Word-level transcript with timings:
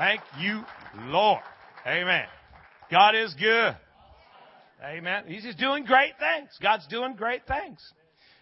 Thank 0.00 0.22
you, 0.38 0.62
Lord. 1.08 1.42
Amen. 1.86 2.24
God 2.90 3.14
is 3.14 3.34
good. 3.34 3.76
Amen. 4.82 5.24
He's 5.26 5.42
just 5.42 5.58
doing 5.58 5.84
great 5.84 6.14
things. 6.18 6.48
God's 6.62 6.86
doing 6.86 7.16
great 7.16 7.42
things. 7.46 7.78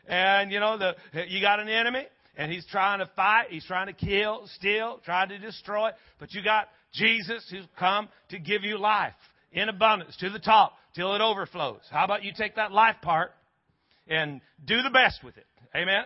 And 0.06 0.52
you 0.52 0.60
know, 0.60 0.78
the, 0.78 0.94
you 1.26 1.40
got 1.40 1.58
an 1.58 1.68
enemy 1.68 2.06
and 2.36 2.52
he's 2.52 2.64
trying 2.66 3.00
to 3.00 3.10
fight. 3.16 3.46
He's 3.50 3.64
trying 3.64 3.88
to 3.88 3.92
kill, 3.92 4.48
steal, 4.54 5.00
trying 5.04 5.30
to 5.30 5.38
destroy. 5.40 5.90
But 6.20 6.32
you 6.32 6.44
got 6.44 6.68
Jesus 6.92 7.44
who's 7.50 7.66
come 7.76 8.08
to 8.28 8.38
give 8.38 8.62
you 8.62 8.78
life 8.78 9.14
in 9.50 9.68
abundance 9.68 10.16
to 10.18 10.30
the 10.30 10.38
top 10.38 10.74
till 10.94 11.12
it 11.16 11.20
overflows. 11.20 11.82
How 11.90 12.04
about 12.04 12.22
you 12.22 12.30
take 12.38 12.54
that 12.54 12.70
life 12.70 12.98
part 13.02 13.32
and 14.06 14.40
do 14.64 14.80
the 14.82 14.90
best 14.90 15.24
with 15.24 15.36
it? 15.36 15.46
Amen. 15.74 16.04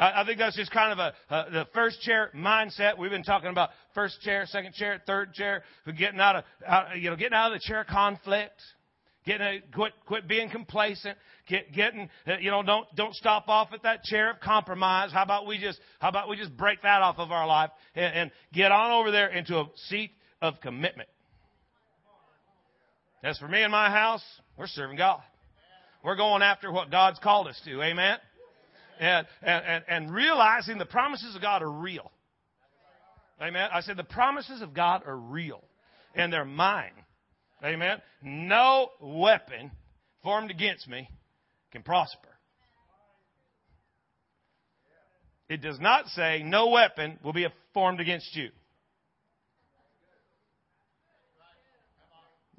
I, 0.00 0.24
think 0.24 0.38
that's 0.38 0.56
just 0.56 0.70
kind 0.70 0.92
of 0.92 0.98
a, 0.98 1.34
a, 1.34 1.50
the 1.50 1.66
first 1.74 2.00
chair 2.00 2.30
mindset. 2.34 2.96
We've 2.98 3.10
been 3.10 3.22
talking 3.22 3.50
about 3.50 3.68
first 3.94 4.20
chair, 4.22 4.46
second 4.46 4.72
chair, 4.72 5.00
third 5.06 5.34
chair, 5.34 5.62
getting 5.98 6.18
out 6.18 6.36
of 6.36 6.44
out, 6.66 6.98
you 6.98 7.10
know 7.10 7.16
getting 7.16 7.34
out 7.34 7.52
of 7.52 7.60
the 7.60 7.66
chair 7.66 7.82
of 7.82 7.86
conflict, 7.86 8.58
getting 9.26 9.46
a, 9.46 9.60
quit 9.74 9.92
quit 10.06 10.26
being 10.26 10.48
complacent, 10.48 11.18
get, 11.46 11.70
getting 11.72 12.08
uh, 12.26 12.38
you 12.40 12.50
know 12.50 12.62
don't 12.62 12.86
don't 12.96 13.14
stop 13.14 13.48
off 13.48 13.74
at 13.74 13.82
that 13.82 14.02
chair 14.04 14.30
of 14.30 14.40
compromise. 14.40 15.12
How 15.12 15.22
about 15.22 15.46
we 15.46 15.58
just 15.58 15.78
how 15.98 16.08
about 16.08 16.30
we 16.30 16.36
just 16.36 16.56
break 16.56 16.80
that 16.80 17.02
off 17.02 17.18
of 17.18 17.30
our 17.30 17.46
life 17.46 17.70
and, 17.94 18.14
and 18.14 18.30
get 18.54 18.72
on 18.72 18.92
over 18.92 19.10
there 19.10 19.28
into 19.28 19.58
a 19.58 19.66
seat 19.88 20.12
of 20.40 20.54
commitment. 20.62 21.10
As 23.22 23.36
for 23.36 23.48
me 23.48 23.62
and 23.62 23.70
my 23.70 23.90
house, 23.90 24.24
we're 24.56 24.66
serving 24.66 24.96
God. 24.96 25.20
We're 26.02 26.16
going 26.16 26.40
after 26.40 26.72
what 26.72 26.90
God's 26.90 27.18
called 27.18 27.48
us 27.48 27.60
to. 27.66 27.82
Amen 27.82 28.16
and, 29.00 29.26
and, 29.42 29.84
and 29.88 30.14
realizing 30.14 30.78
the 30.78 30.86
promises 30.86 31.34
of 31.34 31.42
God 31.42 31.62
are 31.62 31.70
real. 31.70 32.12
Amen. 33.40 33.70
I 33.72 33.80
said 33.80 33.96
the 33.96 34.04
promises 34.04 34.60
of 34.60 34.74
God 34.74 35.02
are 35.06 35.16
real 35.16 35.64
and 36.14 36.30
they're 36.32 36.44
mine. 36.44 36.92
Amen. 37.64 37.98
No 38.22 38.90
weapon 39.00 39.70
formed 40.22 40.50
against 40.50 40.86
me 40.86 41.08
can 41.72 41.82
prosper. 41.82 42.28
It 45.48 45.62
does 45.62 45.80
not 45.80 46.06
say 46.08 46.42
no 46.44 46.68
weapon 46.68 47.18
will 47.24 47.32
be 47.32 47.46
formed 47.72 48.00
against 48.00 48.36
you. 48.36 48.50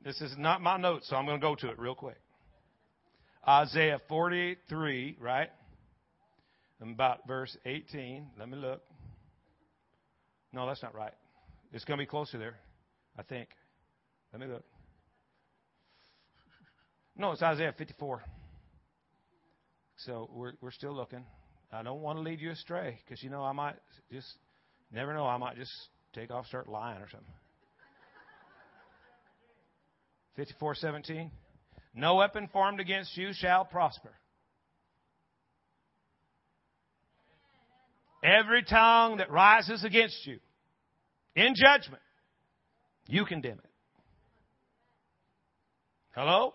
This 0.03 0.19
is 0.19 0.33
not 0.37 0.61
my 0.61 0.77
notes, 0.77 1.07
so 1.07 1.15
I'm 1.15 1.25
going 1.25 1.39
to 1.39 1.45
go 1.45 1.55
to 1.55 1.69
it 1.69 1.77
real 1.77 1.93
quick. 1.93 2.17
Isaiah 3.47 3.99
43, 4.09 5.17
right? 5.19 5.49
About 6.81 7.27
verse 7.27 7.55
18. 7.65 8.31
Let 8.39 8.49
me 8.49 8.57
look. 8.57 8.81
No, 10.51 10.65
that's 10.67 10.81
not 10.81 10.95
right. 10.95 11.13
It's 11.71 11.85
going 11.85 11.97
to 11.97 12.01
be 12.01 12.07
closer 12.07 12.37
there, 12.37 12.55
I 13.17 13.23
think. 13.23 13.49
Let 14.33 14.41
me 14.41 14.47
look. 14.47 14.63
No, 17.15 17.31
it's 17.31 17.41
Isaiah 17.41 17.73
54. 17.77 18.23
So 19.97 20.29
we're 20.33 20.53
we're 20.61 20.71
still 20.71 20.93
looking. 20.93 21.23
I 21.71 21.83
don't 21.83 22.01
want 22.01 22.17
to 22.17 22.21
lead 22.21 22.41
you 22.41 22.51
astray 22.51 22.99
because 23.05 23.21
you 23.23 23.29
know 23.29 23.43
I 23.43 23.51
might 23.51 23.75
just 24.11 24.27
never 24.91 25.13
know. 25.13 25.25
I 25.25 25.37
might 25.37 25.55
just 25.55 25.71
take 26.13 26.31
off, 26.31 26.47
start 26.47 26.67
lying 26.67 27.01
or 27.01 27.07
something. 27.09 27.33
54:17. 30.37 31.29
No 31.93 32.15
weapon 32.15 32.49
formed 32.51 32.79
against 32.79 33.15
you 33.17 33.33
shall 33.33 33.65
prosper. 33.65 34.11
Every 38.23 38.63
tongue 38.63 39.17
that 39.17 39.31
rises 39.31 39.83
against 39.83 40.25
you 40.25 40.39
in 41.35 41.55
judgment, 41.55 42.01
you 43.07 43.25
condemn 43.25 43.59
it. 43.59 43.69
Hello? 46.13 46.53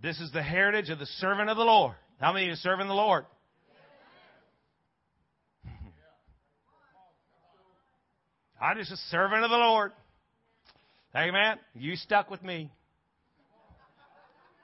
This 0.00 0.20
is 0.20 0.30
the 0.32 0.42
heritage 0.42 0.90
of 0.90 0.98
the 0.98 1.06
servant 1.06 1.48
of 1.48 1.56
the 1.56 1.64
Lord. 1.64 1.94
How 2.20 2.32
many 2.32 2.48
are 2.48 2.56
serving 2.56 2.88
the 2.88 2.94
Lord? 2.94 3.24
I'm 8.60 8.76
just 8.76 8.92
a 8.92 8.96
servant 9.10 9.44
of 9.44 9.50
the 9.50 9.56
Lord. 9.56 9.92
Amen. 11.16 11.58
You 11.74 11.96
stuck 11.96 12.30
with 12.30 12.42
me. 12.42 12.70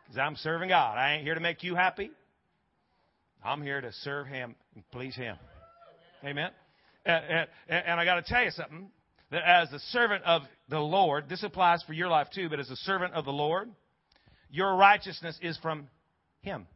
Because 0.07 0.19
I'm 0.19 0.37
serving 0.37 0.69
God. 0.71 0.99
I 0.99 1.15
ain't 1.15 1.25
here 1.25 1.35
to 1.35 1.41
make 1.41 1.63
you 1.63 1.75
happy. 1.75 2.11
I'm 3.45 3.63
here 3.63 3.81
to 3.81 3.93
serve 3.93 4.27
Him 4.27 4.55
and 4.79 4.91
please 4.93 5.17
Him. 5.17 5.37
Amen. 6.25 6.51
And, 7.05 7.25
and, 7.69 7.85
and 7.87 8.01
I 8.01 8.05
got 8.05 8.15
to 8.15 8.23
tell 8.23 8.45
you 8.45 8.53
something. 8.53 8.91
That 9.31 9.43
as 9.45 9.73
a 9.73 9.79
servant 9.91 10.23
of 10.25 10.43
the 10.71 10.79
Lord, 10.79 11.29
this 11.29 11.43
applies 11.43 11.83
for 11.83 11.93
your 11.93 12.09
life 12.09 12.29
too, 12.33 12.49
but 12.49 12.61
as 12.61 12.71
a 12.71 12.77
servant 12.77 13.13
of 13.13 13.25
the 13.25 13.33
Lord, 13.33 13.69
your 14.51 14.75
righteousness 14.77 15.37
is 15.43 15.59
from 15.59 15.89
Him. 16.43 16.67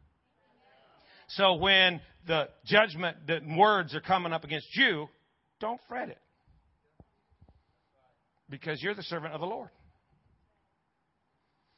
So 1.28 1.54
when 1.54 2.00
the 2.26 2.48
judgment, 2.66 3.18
the 3.26 3.40
words 3.56 3.94
are 3.94 4.00
coming 4.00 4.32
up 4.32 4.44
against 4.44 4.76
you, 4.76 5.08
don't 5.60 5.80
fret 5.88 6.08
it. 6.08 6.19
Because 8.50 8.82
you're 8.82 8.94
the 8.94 9.02
servant 9.04 9.32
of 9.32 9.40
the 9.40 9.46
Lord. 9.46 9.70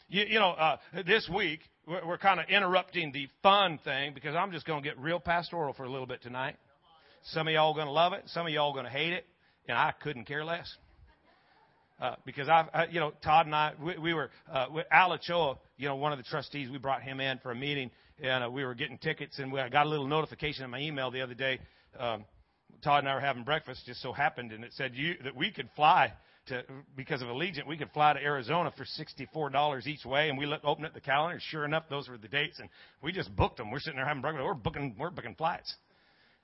You, 0.08 0.24
you 0.28 0.38
know, 0.38 0.50
uh, 0.50 0.76
this 1.06 1.28
week, 1.34 1.60
we're, 1.86 2.06
we're 2.06 2.18
kind 2.18 2.38
of 2.38 2.46
interrupting 2.48 3.12
the 3.12 3.28
fun 3.42 3.78
thing 3.84 4.12
because 4.14 4.34
I'm 4.34 4.52
just 4.52 4.66
going 4.66 4.82
to 4.82 4.88
get 4.88 4.98
real 4.98 5.20
pastoral 5.20 5.72
for 5.72 5.84
a 5.84 5.90
little 5.90 6.06
bit 6.06 6.22
tonight. 6.22 6.56
Some 7.24 7.48
of 7.48 7.54
y'all 7.54 7.74
going 7.74 7.86
to 7.86 7.92
love 7.92 8.12
it. 8.12 8.22
Some 8.26 8.46
of 8.46 8.52
y'all 8.52 8.72
going 8.72 8.84
to 8.84 8.90
hate 8.90 9.12
it. 9.12 9.24
And 9.66 9.78
I 9.78 9.92
couldn't 10.02 10.24
care 10.26 10.44
less. 10.44 10.70
Uh, 12.00 12.16
because 12.26 12.48
I, 12.48 12.66
I, 12.74 12.86
you 12.86 13.00
know, 13.00 13.12
Todd 13.22 13.46
and 13.46 13.54
I, 13.54 13.72
we, 13.82 13.96
we 13.98 14.14
were, 14.14 14.30
uh, 14.52 14.66
Al 14.90 15.12
Ochoa, 15.12 15.58
you 15.78 15.88
know, 15.88 15.96
one 15.96 16.12
of 16.12 16.18
the 16.18 16.24
trustees, 16.24 16.68
we 16.68 16.76
brought 16.76 17.02
him 17.02 17.20
in 17.20 17.38
for 17.38 17.52
a 17.52 17.54
meeting 17.54 17.90
and 18.22 18.44
uh, 18.44 18.50
we 18.50 18.64
were 18.64 18.74
getting 18.74 18.98
tickets 18.98 19.38
and 19.38 19.50
we, 19.52 19.60
I 19.60 19.68
got 19.68 19.86
a 19.86 19.88
little 19.88 20.06
notification 20.06 20.64
in 20.64 20.70
my 20.70 20.80
email 20.80 21.10
the 21.10 21.22
other 21.22 21.34
day. 21.34 21.60
Um, 21.98 22.24
Todd 22.82 23.00
and 23.00 23.08
I 23.08 23.14
were 23.14 23.20
having 23.20 23.44
breakfast, 23.44 23.86
just 23.86 24.02
so 24.02 24.12
happened, 24.12 24.52
and 24.52 24.64
it 24.64 24.72
said 24.74 24.92
you, 24.94 25.14
that 25.24 25.34
we 25.34 25.50
could 25.50 25.70
fly 25.74 26.12
to, 26.46 26.62
because 26.96 27.22
of 27.22 27.28
Allegiant, 27.28 27.66
we 27.66 27.76
could 27.76 27.90
fly 27.92 28.12
to 28.12 28.20
Arizona 28.20 28.72
for 28.76 28.84
$64 28.84 29.86
each 29.86 30.04
way. 30.04 30.28
And 30.28 30.38
we 30.38 30.46
looked, 30.46 30.64
opened 30.64 30.86
up 30.86 30.94
the 30.94 31.00
calendar. 31.00 31.38
Sure 31.50 31.64
enough, 31.64 31.84
those 31.88 32.08
were 32.08 32.18
the 32.18 32.28
dates. 32.28 32.58
And 32.58 32.68
we 33.02 33.12
just 33.12 33.34
booked 33.34 33.58
them. 33.58 33.70
We're 33.70 33.80
sitting 33.80 33.96
there 33.96 34.06
having 34.06 34.22
breakfast. 34.22 34.44
We're 34.44 34.54
booking, 34.54 34.94
we're 34.98 35.10
booking 35.10 35.34
flights. 35.34 35.74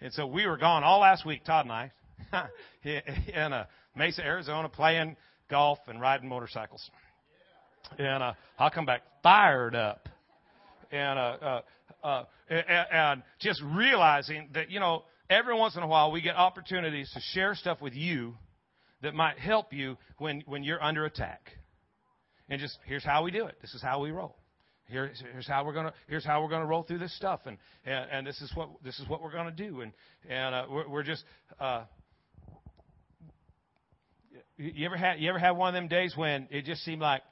And 0.01 0.13
so 0.13 0.27
we 0.27 0.47
were 0.47 0.57
gone 0.57 0.83
all 0.83 1.01
last 1.01 1.27
week, 1.27 1.45
Todd 1.45 1.67
and 1.67 1.73
I, 1.73 1.93
in 2.85 3.53
uh, 3.53 3.67
Mesa, 3.95 4.25
Arizona, 4.25 4.69
playing 4.69 5.17
golf 5.51 5.79
and 5.89 6.01
riding 6.01 6.29
motorcycles. 6.29 6.91
And 7.99 8.23
uh, 8.23 8.33
I'll 8.59 8.71
come 8.71 8.87
back 8.87 9.03
fired 9.23 9.75
up. 9.75 10.09
And, 10.91 11.19
uh, 11.19 11.23
uh, 11.23 11.61
uh, 12.03 12.25
and, 12.49 12.87
and 12.93 13.23
just 13.41 13.63
realizing 13.63 14.49
that, 14.55 14.71
you 14.71 14.81
know, 14.81 15.05
every 15.29 15.55
once 15.55 15.77
in 15.77 15.83
a 15.83 15.87
while 15.87 16.11
we 16.11 16.21
get 16.21 16.37
opportunities 16.37 17.11
to 17.15 17.21
share 17.33 17.55
stuff 17.55 17.81
with 17.81 17.95
you 17.95 18.35
that 19.03 19.15
might 19.15 19.39
help 19.39 19.73
you 19.73 19.97
when, 20.19 20.43
when 20.47 20.63
you're 20.63 20.83
under 20.83 21.05
attack. 21.05 21.51
And 22.49 22.61
just 22.61 22.79
here's 22.87 23.05
how 23.05 23.23
we 23.23 23.31
do 23.31 23.47
it. 23.47 23.57
This 23.61 23.75
is 23.75 23.83
how 23.83 24.01
we 24.01 24.11
roll. 24.11 24.37
Here, 24.87 25.13
here's 25.33 25.47
how 25.47 25.65
we're 25.65 25.73
gonna 25.73 25.93
here's 26.09 26.25
how 26.25 26.43
we're 26.43 26.49
gonna 26.49 26.67
roll 26.67 26.83
through 26.83 26.99
this 26.99 27.15
stuff, 27.17 27.41
and 27.47 27.57
and, 27.85 28.11
and 28.11 28.27
this 28.27 28.41
is 28.41 28.51
what 28.57 28.71
this 28.83 28.99
is 28.99 29.09
what 29.09 29.23
we're 29.23 29.31
gonna 29.31 29.53
do, 29.53 29.83
and 29.83 29.93
and 30.29 30.55
uh, 30.55 30.65
we're, 30.69 30.89
we're 30.89 31.03
just. 31.05 31.23
Uh, 31.61 31.85
you 34.57 34.85
ever 34.87 34.97
had 34.97 35.21
you 35.21 35.29
ever 35.31 35.39
had 35.39 35.53
one 35.53 35.69
of 35.69 35.75
them 35.75 35.89
days 35.89 36.15
when 36.17 36.49
it 36.51 36.65
just 36.65 36.83
seemed 36.83 37.01
like, 37.01 37.23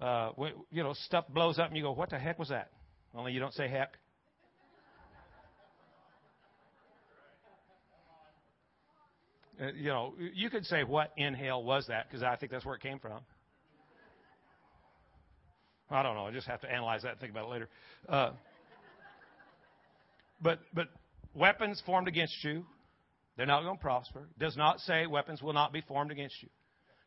uh, 0.00 0.30
you 0.70 0.82
know, 0.82 0.94
stuff 0.94 1.24
blows 1.28 1.58
up 1.58 1.66
and 1.66 1.76
you 1.76 1.82
go, 1.82 1.92
what 1.92 2.10
the 2.10 2.18
heck 2.18 2.38
was 2.38 2.48
that? 2.48 2.70
Only 3.14 3.32
you 3.32 3.40
don't 3.40 3.52
say 3.52 3.68
heck. 3.68 3.92
You 9.76 9.88
know, 9.88 10.14
you 10.34 10.50
could 10.50 10.64
say 10.66 10.84
what 10.84 11.12
in 11.16 11.34
hell 11.34 11.62
was 11.62 11.86
that 11.88 12.08
because 12.08 12.22
I 12.22 12.36
think 12.36 12.52
that's 12.52 12.64
where 12.64 12.74
it 12.74 12.82
came 12.82 12.98
from. 12.98 13.20
I 15.90 16.02
don't 16.02 16.14
know. 16.14 16.26
I 16.26 16.32
just 16.32 16.46
have 16.46 16.60
to 16.60 16.70
analyze 16.70 17.02
that 17.02 17.12
and 17.12 17.20
think 17.20 17.32
about 17.32 17.46
it 17.46 17.50
later. 17.50 17.68
Uh, 18.08 18.30
but 20.40 20.60
but 20.72 20.88
weapons 21.34 21.82
formed 21.86 22.08
against 22.08 22.44
you, 22.44 22.64
they're 23.36 23.46
not 23.46 23.62
going 23.62 23.76
to 23.76 23.82
prosper. 23.82 24.20
It 24.20 24.38
does 24.38 24.56
not 24.56 24.80
say 24.80 25.06
weapons 25.06 25.42
will 25.42 25.54
not 25.54 25.72
be 25.72 25.80
formed 25.80 26.10
against 26.10 26.36
you. 26.42 26.48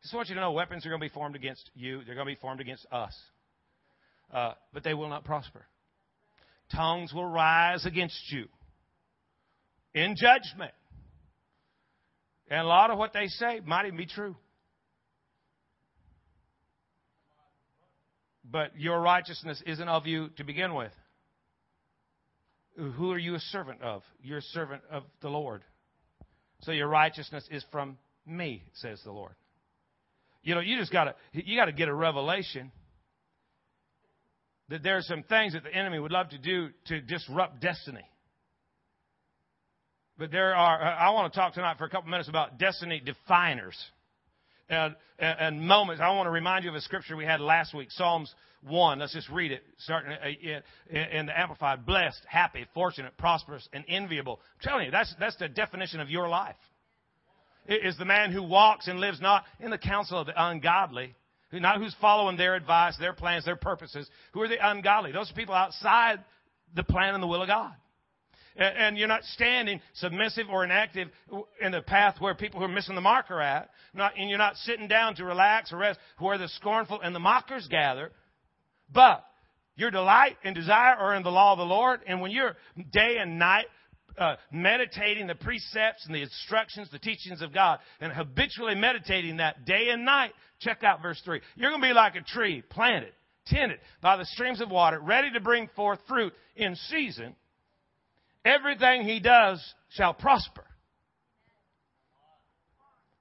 Just 0.02 0.14
want 0.14 0.28
you 0.28 0.34
to 0.34 0.40
know 0.40 0.52
weapons 0.52 0.84
are 0.84 0.88
going 0.88 1.00
to 1.00 1.04
be 1.04 1.14
formed 1.14 1.36
against 1.36 1.70
you. 1.74 2.02
They're 2.04 2.16
going 2.16 2.26
to 2.26 2.34
be 2.34 2.40
formed 2.40 2.60
against 2.60 2.86
us. 2.90 3.14
Uh, 4.32 4.54
but 4.72 4.82
they 4.82 4.94
will 4.94 5.08
not 5.08 5.24
prosper. 5.24 5.64
Tongues 6.74 7.12
will 7.12 7.26
rise 7.26 7.86
against 7.86 8.20
you 8.30 8.46
in 9.94 10.16
judgment. 10.16 10.72
And 12.52 12.60
a 12.60 12.68
lot 12.68 12.90
of 12.90 12.98
what 12.98 13.12
they 13.12 13.26
say 13.26 13.60
might 13.64 13.86
even 13.86 13.96
be 13.96 14.06
true. 14.06 14.36
but 18.52 18.78
your 18.78 19.00
righteousness 19.00 19.60
isn't 19.66 19.88
of 19.88 20.06
you 20.06 20.28
to 20.36 20.44
begin 20.44 20.74
with. 20.74 20.92
Who 22.76 23.10
are 23.10 23.18
you 23.18 23.34
a 23.34 23.40
servant 23.40 23.82
of? 23.82 24.02
You're 24.22 24.38
a 24.38 24.42
servant 24.52 24.82
of 24.90 25.04
the 25.22 25.28
Lord. 25.28 25.62
So 26.60 26.72
your 26.72 26.88
righteousness 26.88 27.46
is 27.50 27.64
from 27.72 27.98
me, 28.26 28.62
says 28.74 29.00
the 29.04 29.10
Lord. 29.10 29.34
You 30.42 30.54
know, 30.54 30.60
you 30.60 30.78
just 30.78 30.92
gotta, 30.92 31.14
you 31.32 31.56
gotta 31.56 31.72
get 31.72 31.88
a 31.88 31.94
revelation 31.94 32.70
that 34.68 34.82
there 34.82 34.96
are 34.96 35.02
some 35.02 35.22
things 35.24 35.54
that 35.54 35.64
the 35.64 35.74
enemy 35.74 35.98
would 35.98 36.12
love 36.12 36.28
to 36.30 36.38
do 36.38 36.68
to 36.86 37.00
disrupt 37.00 37.60
destiny. 37.60 38.04
But 40.18 40.30
there 40.30 40.54
are, 40.54 40.82
uh, 40.82 40.94
I 40.94 41.10
want 41.10 41.32
to 41.32 41.38
talk 41.38 41.54
tonight 41.54 41.78
for 41.78 41.84
a 41.84 41.90
couple 41.90 42.10
minutes 42.10 42.28
about 42.28 42.58
destiny 42.58 43.00
definers 43.04 43.76
and, 44.68 44.94
and, 45.18 45.38
and 45.40 45.60
moments. 45.66 46.02
I 46.02 46.10
want 46.10 46.26
to 46.26 46.30
remind 46.30 46.64
you 46.64 46.70
of 46.70 46.76
a 46.76 46.80
scripture 46.80 47.16
we 47.16 47.24
had 47.24 47.40
last 47.40 47.74
week, 47.74 47.90
Psalms 47.90 48.32
1. 48.62 48.98
Let's 48.98 49.14
just 49.14 49.30
read 49.30 49.52
it, 49.52 49.62
starting 49.78 50.12
uh, 50.12 50.60
in, 50.90 50.96
in 50.96 51.26
the 51.26 51.38
Amplified. 51.38 51.86
Blessed, 51.86 52.20
happy, 52.28 52.66
fortunate, 52.74 53.16
prosperous, 53.16 53.66
and 53.72 53.84
enviable. 53.88 54.40
I'm 54.54 54.68
telling 54.68 54.84
you, 54.86 54.90
that's, 54.90 55.14
that's 55.18 55.36
the 55.36 55.48
definition 55.48 56.00
of 56.00 56.10
your 56.10 56.28
life. 56.28 56.56
It 57.66 57.86
is 57.86 57.96
the 57.96 58.04
man 58.04 58.32
who 58.32 58.42
walks 58.42 58.88
and 58.88 59.00
lives 59.00 59.20
not 59.20 59.44
in 59.60 59.70
the 59.70 59.78
counsel 59.78 60.18
of 60.18 60.26
the 60.26 60.34
ungodly, 60.36 61.14
not 61.52 61.78
who's 61.78 61.94
following 62.00 62.36
their 62.36 62.54
advice, 62.54 62.96
their 62.98 63.12
plans, 63.12 63.44
their 63.44 63.56
purposes. 63.56 64.08
Who 64.32 64.42
are 64.42 64.48
the 64.48 64.56
ungodly? 64.60 65.12
Those 65.12 65.30
are 65.30 65.34
people 65.34 65.54
outside 65.54 66.18
the 66.74 66.82
plan 66.82 67.14
and 67.14 67.22
the 67.22 67.26
will 67.26 67.42
of 67.42 67.48
God. 67.48 67.72
And 68.56 68.98
you're 68.98 69.08
not 69.08 69.24
standing 69.24 69.80
submissive 69.94 70.46
or 70.50 70.64
inactive 70.64 71.08
in 71.60 71.72
the 71.72 71.82
path 71.82 72.16
where 72.18 72.34
people 72.34 72.60
who 72.60 72.66
are 72.66 72.68
missing 72.68 72.94
the 72.94 73.00
mark 73.00 73.30
are 73.30 73.40
at. 73.40 73.70
Not, 73.94 74.12
and 74.18 74.28
you're 74.28 74.38
not 74.38 74.56
sitting 74.56 74.88
down 74.88 75.14
to 75.16 75.24
relax 75.24 75.72
or 75.72 75.78
rest 75.78 75.98
where 76.18 76.38
the 76.38 76.48
scornful 76.48 77.00
and 77.00 77.14
the 77.14 77.20
mockers 77.20 77.66
gather. 77.68 78.10
But 78.92 79.24
your 79.76 79.90
delight 79.90 80.36
and 80.44 80.54
desire 80.54 80.94
are 80.94 81.14
in 81.14 81.22
the 81.22 81.30
law 81.30 81.52
of 81.52 81.58
the 81.58 81.64
Lord. 81.64 82.00
And 82.06 82.20
when 82.20 82.30
you're 82.30 82.56
day 82.92 83.16
and 83.18 83.38
night 83.38 83.66
uh, 84.18 84.36
meditating 84.50 85.26
the 85.26 85.34
precepts 85.34 86.04
and 86.06 86.14
the 86.14 86.22
instructions, 86.22 86.90
the 86.90 86.98
teachings 86.98 87.40
of 87.42 87.52
God, 87.54 87.78
and 88.00 88.12
habitually 88.12 88.74
meditating 88.74 89.38
that 89.38 89.64
day 89.64 89.88
and 89.90 90.04
night, 90.04 90.32
check 90.60 90.84
out 90.84 91.00
verse 91.00 91.20
3. 91.24 91.40
You're 91.56 91.70
going 91.70 91.80
to 91.80 91.88
be 91.88 91.94
like 91.94 92.14
a 92.16 92.20
tree 92.20 92.62
planted, 92.68 93.12
tended 93.46 93.78
by 94.02 94.16
the 94.16 94.26
streams 94.26 94.60
of 94.60 94.70
water, 94.70 95.00
ready 95.00 95.30
to 95.32 95.40
bring 95.40 95.68
forth 95.74 95.98
fruit 96.06 96.32
in 96.56 96.76
season. 96.76 97.34
Everything 98.44 99.02
he 99.02 99.20
does 99.20 99.62
shall 99.90 100.14
prosper. 100.14 100.64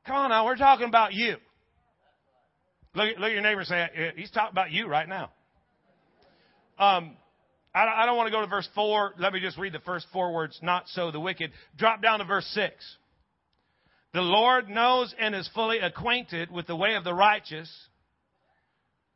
Come 0.05 0.15
on 0.15 0.29
now, 0.29 0.45
we're 0.45 0.55
talking 0.55 0.87
about 0.87 1.13
you. 1.13 1.35
Look, 2.95 3.17
look 3.17 3.27
at 3.27 3.31
your 3.31 3.41
neighbor 3.41 3.59
and 3.59 3.67
say, 3.67 4.13
he's 4.15 4.31
talking 4.31 4.51
about 4.51 4.71
you 4.71 4.87
right 4.87 5.07
now. 5.07 5.31
Um, 6.77 7.15
I 7.73 8.05
don't 8.05 8.17
want 8.17 8.27
to 8.27 8.31
go 8.31 8.41
to 8.41 8.47
verse 8.47 8.67
4. 8.75 9.13
Let 9.17 9.31
me 9.31 9.39
just 9.39 9.57
read 9.57 9.71
the 9.71 9.79
first 9.79 10.05
four 10.11 10.33
words. 10.33 10.59
Not 10.61 10.89
so 10.89 11.09
the 11.09 11.21
wicked. 11.21 11.51
Drop 11.77 12.01
down 12.01 12.19
to 12.19 12.25
verse 12.25 12.45
6. 12.53 12.73
The 14.13 14.21
Lord 14.21 14.67
knows 14.67 15.15
and 15.17 15.33
is 15.33 15.49
fully 15.55 15.79
acquainted 15.79 16.51
with 16.51 16.67
the 16.67 16.75
way 16.75 16.95
of 16.95 17.05
the 17.05 17.13
righteous. 17.13 17.71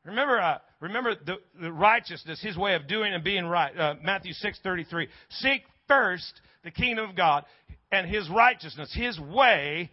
Remember, 0.05 0.39
uh, 0.39 0.59
remember 0.79 1.15
the, 1.15 1.35
the, 1.59 1.71
righteousness, 1.71 2.41
His 2.41 2.55
way 2.55 2.75
of 2.75 2.87
doing 2.87 3.13
and 3.13 3.23
being 3.25 3.45
right. 3.45 3.77
Uh, 3.77 3.95
Matthew 4.01 4.31
6:33. 4.31 5.07
Seek 5.29 5.63
first 5.87 6.41
the 6.63 6.71
kingdom 6.71 7.09
of 7.09 7.15
God 7.15 7.45
and 7.91 8.07
His 8.07 8.29
righteousness, 8.29 8.93
His 8.93 9.19
way 9.19 9.91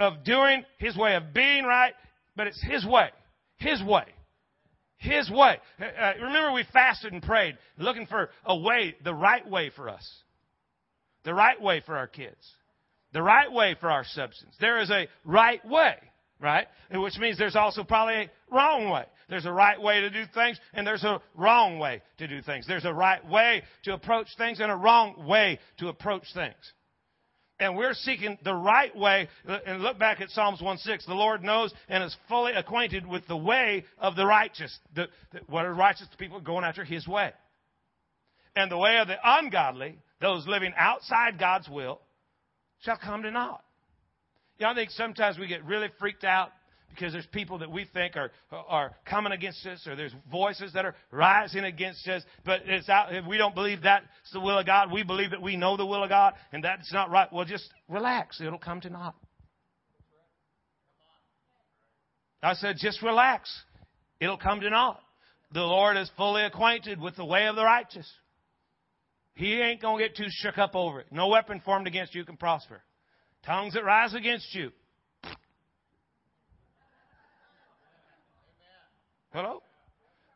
of 0.00 0.24
doing, 0.24 0.64
His 0.78 0.96
way 0.96 1.14
of 1.16 1.34
being 1.34 1.64
right, 1.64 1.94
but 2.36 2.46
it's 2.46 2.62
His 2.62 2.86
way. 2.86 3.10
His 3.56 3.82
way. 3.82 4.04
His 4.98 5.30
way. 5.30 5.58
Uh, 5.80 5.84
uh, 5.84 6.12
remember, 6.20 6.52
we 6.52 6.64
fasted 6.72 7.12
and 7.12 7.22
prayed, 7.22 7.56
looking 7.76 8.06
for 8.06 8.30
a 8.44 8.56
way, 8.56 8.96
the 9.04 9.14
right 9.14 9.48
way 9.48 9.70
for 9.74 9.88
us, 9.88 10.08
the 11.24 11.34
right 11.34 11.60
way 11.60 11.82
for 11.84 11.96
our 11.96 12.08
kids, 12.08 12.52
the 13.12 13.22
right 13.22 13.50
way 13.50 13.76
for 13.80 13.90
our 13.90 14.04
substance. 14.04 14.54
There 14.60 14.80
is 14.80 14.90
a 14.90 15.06
right 15.24 15.64
way, 15.66 15.94
right? 16.40 16.66
Which 16.92 17.16
means 17.18 17.38
there's 17.38 17.56
also 17.56 17.84
probably 17.84 18.14
a 18.14 18.30
wrong 18.50 18.90
way. 18.90 19.04
There's 19.28 19.46
a 19.46 19.52
right 19.52 19.80
way 19.80 20.00
to 20.00 20.10
do 20.10 20.24
things, 20.32 20.58
and 20.72 20.86
there's 20.86 21.04
a 21.04 21.20
wrong 21.34 21.78
way 21.78 22.02
to 22.16 22.26
do 22.26 22.40
things. 22.40 22.66
There's 22.66 22.86
a 22.86 22.94
right 22.94 23.26
way 23.28 23.62
to 23.84 23.92
approach 23.92 24.28
things 24.38 24.60
and 24.60 24.70
a 24.70 24.76
wrong 24.76 25.26
way 25.26 25.58
to 25.78 25.88
approach 25.88 26.24
things 26.34 26.72
and 27.60 27.76
we're 27.76 27.94
seeking 27.94 28.38
the 28.44 28.54
right 28.54 28.94
way. 28.96 29.28
And 29.44 29.82
look 29.82 29.98
back 29.98 30.20
at 30.20 30.30
Psalms 30.30 30.60
1:6. 30.60 31.06
The 31.06 31.14
Lord 31.14 31.42
knows 31.42 31.72
and 31.88 32.04
is 32.04 32.16
fully 32.28 32.52
acquainted 32.52 33.06
with 33.06 33.26
the 33.26 33.36
way 33.36 33.84
of 33.98 34.16
the 34.16 34.26
righteous. 34.26 34.78
The, 34.94 35.08
the, 35.32 35.40
what 35.48 35.64
are 35.64 35.74
righteous 35.74 36.08
people 36.18 36.40
going 36.40 36.64
after 36.64 36.84
His 36.84 37.06
way? 37.06 37.32
And 38.54 38.70
the 38.70 38.78
way 38.78 38.98
of 38.98 39.08
the 39.08 39.18
ungodly, 39.22 39.98
those 40.20 40.46
living 40.46 40.72
outside 40.76 41.38
God's 41.38 41.68
will, 41.68 42.00
shall 42.80 42.96
come 42.96 43.22
to 43.22 43.30
naught. 43.30 43.62
You 44.58 44.66
know, 44.66 44.72
I 44.72 44.74
think 44.74 44.90
sometimes 44.90 45.38
we 45.38 45.46
get 45.46 45.64
really 45.64 45.88
freaked 45.98 46.24
out 46.24 46.50
because 46.90 47.12
there's 47.12 47.26
people 47.26 47.58
that 47.58 47.70
we 47.70 47.84
think 47.92 48.16
are 48.16 48.30
are 48.50 48.92
coming 49.08 49.32
against 49.32 49.64
us, 49.66 49.86
or 49.86 49.96
there's 49.96 50.14
voices 50.30 50.72
that 50.72 50.84
are 50.84 50.94
rising 51.10 51.64
against 51.64 52.06
us. 52.08 52.22
But 52.44 52.62
it's 52.66 52.88
out. 52.88 53.14
If 53.14 53.26
we 53.26 53.38
don't 53.38 53.54
believe 53.54 53.82
that's 53.82 54.06
the 54.32 54.40
will 54.40 54.58
of 54.58 54.66
God, 54.66 54.90
we 54.92 55.02
believe 55.02 55.30
that 55.30 55.42
we 55.42 55.56
know 55.56 55.76
the 55.76 55.86
will 55.86 56.02
of 56.02 56.08
God, 56.08 56.34
and 56.52 56.62
that's 56.62 56.92
not 56.92 57.10
right. 57.10 57.32
Well, 57.32 57.44
just 57.44 57.68
relax; 57.88 58.40
it'll 58.40 58.58
come 58.58 58.80
to 58.82 58.90
naught. 58.90 59.14
I 62.42 62.54
said, 62.54 62.76
just 62.78 63.02
relax; 63.02 63.50
it'll 64.20 64.38
come 64.38 64.60
to 64.60 64.70
naught. 64.70 65.00
The 65.52 65.62
Lord 65.62 65.96
is 65.96 66.10
fully 66.16 66.44
acquainted 66.44 67.00
with 67.00 67.16
the 67.16 67.24
way 67.24 67.46
of 67.46 67.56
the 67.56 67.64
righteous. 67.64 68.08
He 69.34 69.60
ain't 69.60 69.80
gonna 69.80 70.02
get 70.02 70.16
too 70.16 70.26
shook 70.28 70.58
up 70.58 70.74
over 70.74 71.00
it. 71.00 71.06
No 71.10 71.28
weapon 71.28 71.60
formed 71.64 71.86
against 71.86 72.14
you 72.14 72.24
can 72.24 72.36
prosper. 72.36 72.82
Tongues 73.46 73.74
that 73.74 73.84
rise 73.84 74.14
against 74.14 74.52
you, 74.54 74.72
Hello? 79.32 79.62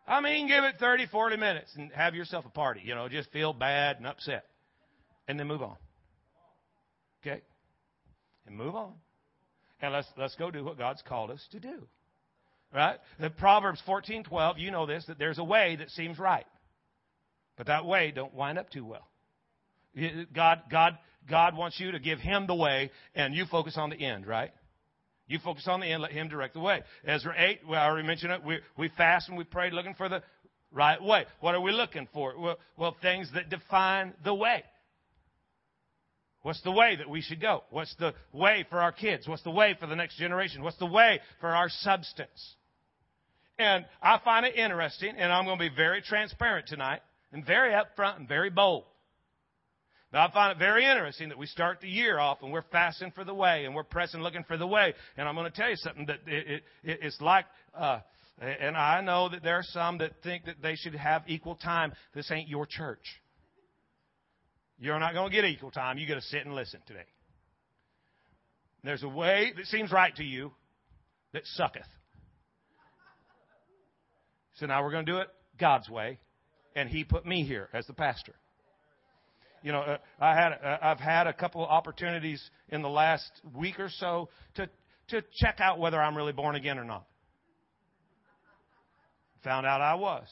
I 0.06 0.20
mean, 0.20 0.48
give 0.48 0.64
it 0.64 0.76
30, 0.78 1.06
40 1.06 1.36
minutes 1.36 1.70
and 1.76 1.90
have 1.92 2.14
yourself 2.14 2.44
a 2.44 2.50
party. 2.50 2.82
You 2.84 2.94
know, 2.94 3.08
just 3.08 3.30
feel 3.30 3.52
bad 3.52 3.96
and 3.96 4.06
upset. 4.06 4.44
And 5.28 5.38
then 5.38 5.46
move 5.46 5.62
on. 5.62 5.76
Okay? 7.22 7.40
And 8.46 8.56
move 8.56 8.74
on. 8.74 8.92
And 9.80 9.92
let's, 9.92 10.08
let's 10.16 10.34
go 10.36 10.50
do 10.50 10.64
what 10.64 10.78
God's 10.78 11.02
called 11.02 11.30
us 11.30 11.44
to 11.52 11.60
do. 11.60 11.86
Right? 12.74 12.98
The 13.20 13.30
Proverbs 13.30 13.82
14, 13.86 14.24
12, 14.24 14.58
you 14.58 14.70
know 14.70 14.86
this, 14.86 15.04
that 15.06 15.18
there's 15.18 15.38
a 15.38 15.44
way 15.44 15.76
that 15.76 15.90
seems 15.90 16.18
right. 16.18 16.46
But 17.56 17.66
that 17.66 17.84
way 17.84 18.12
don't 18.12 18.34
wind 18.34 18.58
up 18.58 18.70
too 18.70 18.84
well. 18.84 19.06
God, 20.34 20.62
God, 20.70 20.98
God 21.28 21.56
wants 21.56 21.78
you 21.78 21.92
to 21.92 21.98
give 21.98 22.18
Him 22.18 22.46
the 22.46 22.54
way 22.54 22.90
and 23.14 23.34
you 23.34 23.44
focus 23.50 23.74
on 23.76 23.90
the 23.90 23.96
end, 23.96 24.26
right? 24.26 24.50
You 25.26 25.38
focus 25.38 25.64
on 25.66 25.80
the 25.80 25.86
end, 25.86 26.02
let 26.02 26.12
Him 26.12 26.29
direct 26.29 26.55
the 26.55 26.60
way. 26.60 26.82
Ezra 27.05 27.34
8, 27.36 27.60
well, 27.69 27.81
I 27.81 27.86
already 27.86 28.06
mentioned 28.06 28.32
it. 28.32 28.44
We, 28.44 28.58
we 28.76 28.91
fast 28.96 29.29
and 29.29 29.38
we 29.38 29.44
prayed 29.44 29.72
looking 29.72 29.94
for 29.94 30.08
the 30.08 30.22
right 30.72 31.02
way. 31.02 31.26
What 31.41 31.55
are 31.55 31.60
we 31.60 31.72
looking 31.72 32.08
for? 32.12 32.34
Well, 32.38 32.58
well, 32.76 32.96
things 33.00 33.31
that 33.34 33.48
define 33.48 34.14
the 34.24 34.34
way. 34.34 34.64
What's 36.43 36.60
the 36.62 36.72
way 36.72 36.96
that 36.96 37.08
we 37.08 37.22
should 37.22 37.41
go? 37.41 37.62
What's 37.70 37.94
the 37.96 38.14
way 38.32 38.67
for 38.69 38.81
our 38.81 38.91
kids? 38.91 39.29
What's 39.29 39.44
the 39.44 39.50
way 39.50 39.76
for 39.79 39.86
the 39.86 39.94
next 39.94 40.17
generation? 40.17 40.62
What's 40.62 40.79
the 40.79 40.86
way 40.86 41.20
for 41.41 41.48
our 41.48 41.69
substance? 41.69 42.56
And 43.58 43.84
I 44.02 44.19
find 44.24 44.44
it 44.44 44.56
interesting, 44.56 45.14
and 45.17 45.32
I'm 45.32 45.44
going 45.44 45.58
to 45.58 45.70
be 45.70 45.74
very 45.74 46.02
transparent 46.02 46.67
tonight, 46.67 47.00
and 47.32 47.46
very 47.46 47.72
upfront 47.72 48.17
and 48.17 48.26
very 48.26 48.50
bold. 48.50 48.84
Now, 50.12 50.26
I 50.26 50.31
find 50.31 50.52
it 50.52 50.58
very 50.58 50.84
interesting 50.84 51.31
that 51.31 51.38
we 51.38 51.46
start 51.46 51.81
the 51.81 51.88
year 51.88 52.19
off 52.19 52.42
and 52.42 52.52
we're 52.52 52.64
fasting 52.70 53.12
for 53.14 53.24
the 53.24 53.34
way 53.34 53.64
and 53.64 53.74
we're 53.74 53.82
pressing 53.82 54.20
looking 54.20 54.44
for 54.44 54.58
the 54.58 54.66
way. 54.66 54.92
And 55.16 55.26
I'm 55.26 55.34
going 55.34 55.50
to 55.50 55.56
tell 55.56 55.70
you 55.70 55.76
something 55.76 56.06
that 56.06 56.19
it, 56.26 56.62
it, 56.84 56.98
it's 57.02 57.19
like, 57.20 57.46
uh, 57.74 58.00
and 58.38 58.76
I 58.76 59.00
know 59.00 59.31
that 59.31 59.42
there 59.42 59.56
are 59.56 59.64
some 59.64 59.98
that 59.98 60.12
think 60.22 60.44
that 60.44 60.56
they 60.60 60.74
should 60.76 60.94
have 60.94 61.22
equal 61.28 61.54
time. 61.54 61.92
This 62.14 62.31
ain't 62.31 62.48
your 62.48 62.66
church. 62.66 63.04
You're 64.78 64.98
not 64.98 65.14
going 65.14 65.31
to 65.31 65.34
get 65.34 65.46
equal 65.46 65.70
time. 65.70 65.96
You 65.96 66.06
got 66.06 66.16
to 66.16 66.22
sit 66.22 66.44
and 66.44 66.54
listen 66.54 66.81
today. 66.86 67.06
There's 68.84 69.04
a 69.04 69.08
way 69.08 69.52
that 69.56 69.66
seems 69.66 69.92
right 69.92 70.14
to 70.16 70.24
you 70.24 70.52
that 71.32 71.46
sucketh. 71.46 71.86
So 74.56 74.66
now 74.66 74.82
we're 74.82 74.90
going 74.90 75.06
to 75.06 75.12
do 75.12 75.19
it 75.19 75.28
God's 75.58 75.88
way. 75.88 76.19
And 76.76 76.88
He 76.88 77.04
put 77.04 77.24
me 77.24 77.44
here 77.44 77.69
as 77.72 77.86
the 77.86 77.94
pastor 77.94 78.34
you 79.62 79.72
know, 79.72 79.81
uh, 79.81 79.98
I 80.20 80.34
had, 80.34 80.52
uh, 80.52 80.78
I've 80.82 81.00
had 81.00 81.26
a 81.26 81.32
couple 81.32 81.62
of 81.62 81.70
opportunities 81.70 82.42
in 82.69 82.82
the 82.82 82.88
last 82.88 83.31
week 83.54 83.78
or 83.78 83.88
so 83.88 84.28
to, 84.56 84.69
to 85.08 85.22
check 85.34 85.60
out 85.60 85.78
whether 85.78 86.00
I'm 86.00 86.16
really 86.16 86.32
born 86.32 86.56
again 86.56 86.78
or 86.78 86.84
not. 86.84 87.04
Found 89.44 89.66
out 89.66 89.81
I 89.81 89.94
was. 89.94 90.26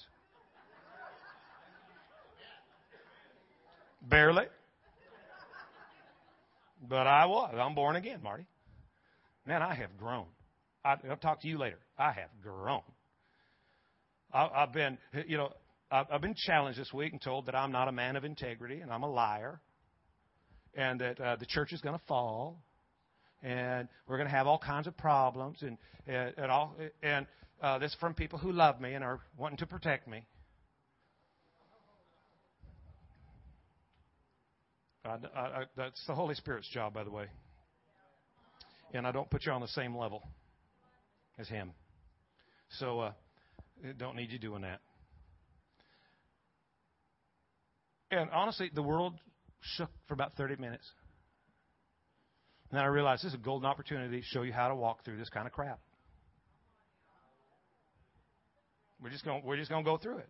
Barely. 4.02 4.44
But 6.88 7.06
I 7.06 7.26
was. 7.26 7.54
I'm 7.58 7.74
born 7.74 7.96
again, 7.96 8.20
Marty. 8.22 8.46
Man, 9.46 9.62
I 9.62 9.74
have 9.74 9.96
grown. 9.98 10.26
I, 10.84 10.96
will 11.06 11.16
talk 11.16 11.42
to 11.42 11.48
you 11.48 11.58
later. 11.58 11.78
I 11.98 12.12
have 12.12 12.30
grown. 12.42 12.82
I, 14.32 14.48
I've 14.54 14.72
been, 14.72 14.96
you 15.26 15.36
know, 15.36 15.52
I've 15.90 16.20
been 16.20 16.36
challenged 16.36 16.78
this 16.78 16.92
week 16.92 17.12
and 17.12 17.20
told 17.20 17.46
that 17.46 17.54
I'm 17.54 17.72
not 17.72 17.88
a 17.88 17.92
man 17.92 18.16
of 18.16 18.24
integrity 18.24 18.80
and 18.80 18.92
I'm 18.92 19.02
a 19.02 19.10
liar 19.10 19.60
and 20.74 21.00
that 21.00 21.20
uh, 21.20 21.36
the 21.36 21.46
church 21.46 21.72
is 21.72 21.80
going 21.80 21.98
to 21.98 22.04
fall 22.06 22.62
and 23.42 23.88
we're 24.06 24.16
going 24.16 24.28
to 24.28 24.34
have 24.34 24.46
all 24.46 24.58
kinds 24.58 24.86
of 24.86 24.96
problems, 24.96 25.62
and 25.62 25.78
and, 26.06 26.34
and 26.36 26.50
all. 26.50 26.76
And 27.02 27.26
uh, 27.62 27.78
this 27.78 27.94
from 28.00 28.14
people 28.14 28.38
who 28.38 28.52
love 28.52 28.80
me 28.80 28.94
and 28.94 29.04
are 29.04 29.20
wanting 29.36 29.58
to 29.58 29.66
protect 29.66 30.08
me. 30.08 30.24
I, 35.04 35.16
I, 35.34 35.64
that's 35.76 36.02
the 36.06 36.14
Holy 36.14 36.34
Spirit's 36.34 36.68
job, 36.68 36.92
by 36.92 37.04
the 37.04 37.10
way. 37.10 37.24
And 38.92 39.06
I 39.06 39.12
don't 39.12 39.30
put 39.30 39.46
you 39.46 39.52
on 39.52 39.62
the 39.62 39.68
same 39.68 39.96
level 39.96 40.22
as 41.38 41.48
Him. 41.48 41.72
So, 42.78 43.00
uh, 43.00 43.12
don't 43.98 44.14
need 44.14 44.30
you 44.30 44.38
doing 44.38 44.62
that. 44.62 44.80
And 48.10 48.28
honestly, 48.30 48.70
the 48.74 48.82
world 48.82 49.14
shook 49.60 49.90
for 50.06 50.14
about 50.14 50.34
30 50.34 50.56
minutes. 50.56 50.88
And 52.70 52.78
then 52.78 52.84
I 52.84 52.88
realized 52.88 53.22
this 53.22 53.30
is 53.32 53.34
a 53.34 53.42
golden 53.42 53.68
opportunity 53.68 54.20
to 54.20 54.26
show 54.26 54.42
you 54.42 54.52
how 54.52 54.68
to 54.68 54.74
walk 54.74 55.04
through 55.04 55.18
this 55.18 55.28
kind 55.28 55.46
of 55.46 55.52
crap. 55.52 55.80
We're 59.02 59.10
just 59.10 59.24
going 59.24 59.42
we're 59.44 59.56
just 59.56 59.70
going 59.70 59.84
to 59.84 59.90
go 59.90 59.96
through 59.96 60.18
it. 60.18 60.28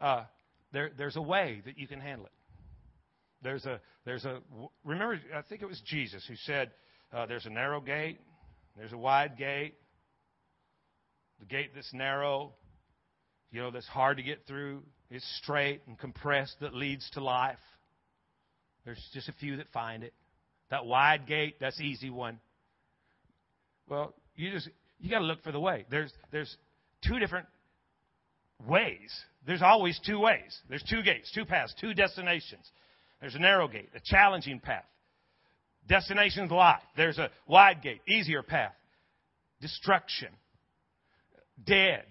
Uh, 0.00 0.24
there, 0.72 0.90
there's 0.96 1.16
a 1.16 1.22
way 1.22 1.62
that 1.64 1.78
you 1.78 1.88
can 1.88 2.00
handle 2.00 2.26
it. 2.26 2.32
There's 3.42 3.66
a 3.66 3.80
there's 4.04 4.24
a 4.24 4.40
remember 4.84 5.20
I 5.34 5.42
think 5.42 5.62
it 5.62 5.66
was 5.66 5.80
Jesus 5.84 6.24
who 6.28 6.36
said 6.36 6.70
uh, 7.12 7.26
there's 7.26 7.44
a 7.44 7.50
narrow 7.50 7.80
gate, 7.80 8.20
there's 8.76 8.92
a 8.92 8.98
wide 8.98 9.36
gate. 9.36 9.74
The 11.40 11.46
gate 11.46 11.72
that's 11.74 11.92
narrow, 11.92 12.54
you 13.50 13.60
know, 13.60 13.70
that's 13.70 13.86
hard 13.86 14.16
to 14.16 14.22
get 14.22 14.46
through, 14.46 14.82
It's 15.10 15.24
straight 15.42 15.82
and 15.86 15.98
compressed 15.98 16.56
that 16.60 16.74
leads 16.74 17.08
to 17.10 17.22
life. 17.22 17.58
There's 18.84 19.02
just 19.12 19.28
a 19.28 19.32
few 19.32 19.56
that 19.56 19.68
find 19.72 20.02
it. 20.02 20.12
That 20.70 20.84
wide 20.86 21.26
gate, 21.26 21.56
that's 21.60 21.80
easy 21.80 22.10
one. 22.10 22.40
Well, 23.88 24.14
you 24.34 24.50
just 24.50 24.68
you 24.98 25.10
got 25.10 25.20
to 25.20 25.24
look 25.24 25.42
for 25.42 25.52
the 25.52 25.60
way. 25.60 25.86
There's 25.90 26.12
there's 26.32 26.56
two 27.06 27.18
different 27.18 27.46
ways. 28.66 29.12
There's 29.46 29.62
always 29.62 29.98
two 30.04 30.18
ways. 30.18 30.58
There's 30.68 30.82
two 30.82 31.02
gates, 31.02 31.30
two 31.32 31.44
paths, 31.44 31.74
two 31.80 31.94
destinations. 31.94 32.68
There's 33.20 33.34
a 33.34 33.38
narrow 33.38 33.68
gate, 33.68 33.90
a 33.94 34.00
challenging 34.04 34.60
path. 34.60 34.84
Destination's 35.88 36.50
life. 36.50 36.82
There's 36.96 37.18
a 37.18 37.30
wide 37.46 37.82
gate, 37.82 38.00
easier 38.08 38.42
path. 38.42 38.74
Destruction. 39.60 40.28
Dead. 41.64 42.04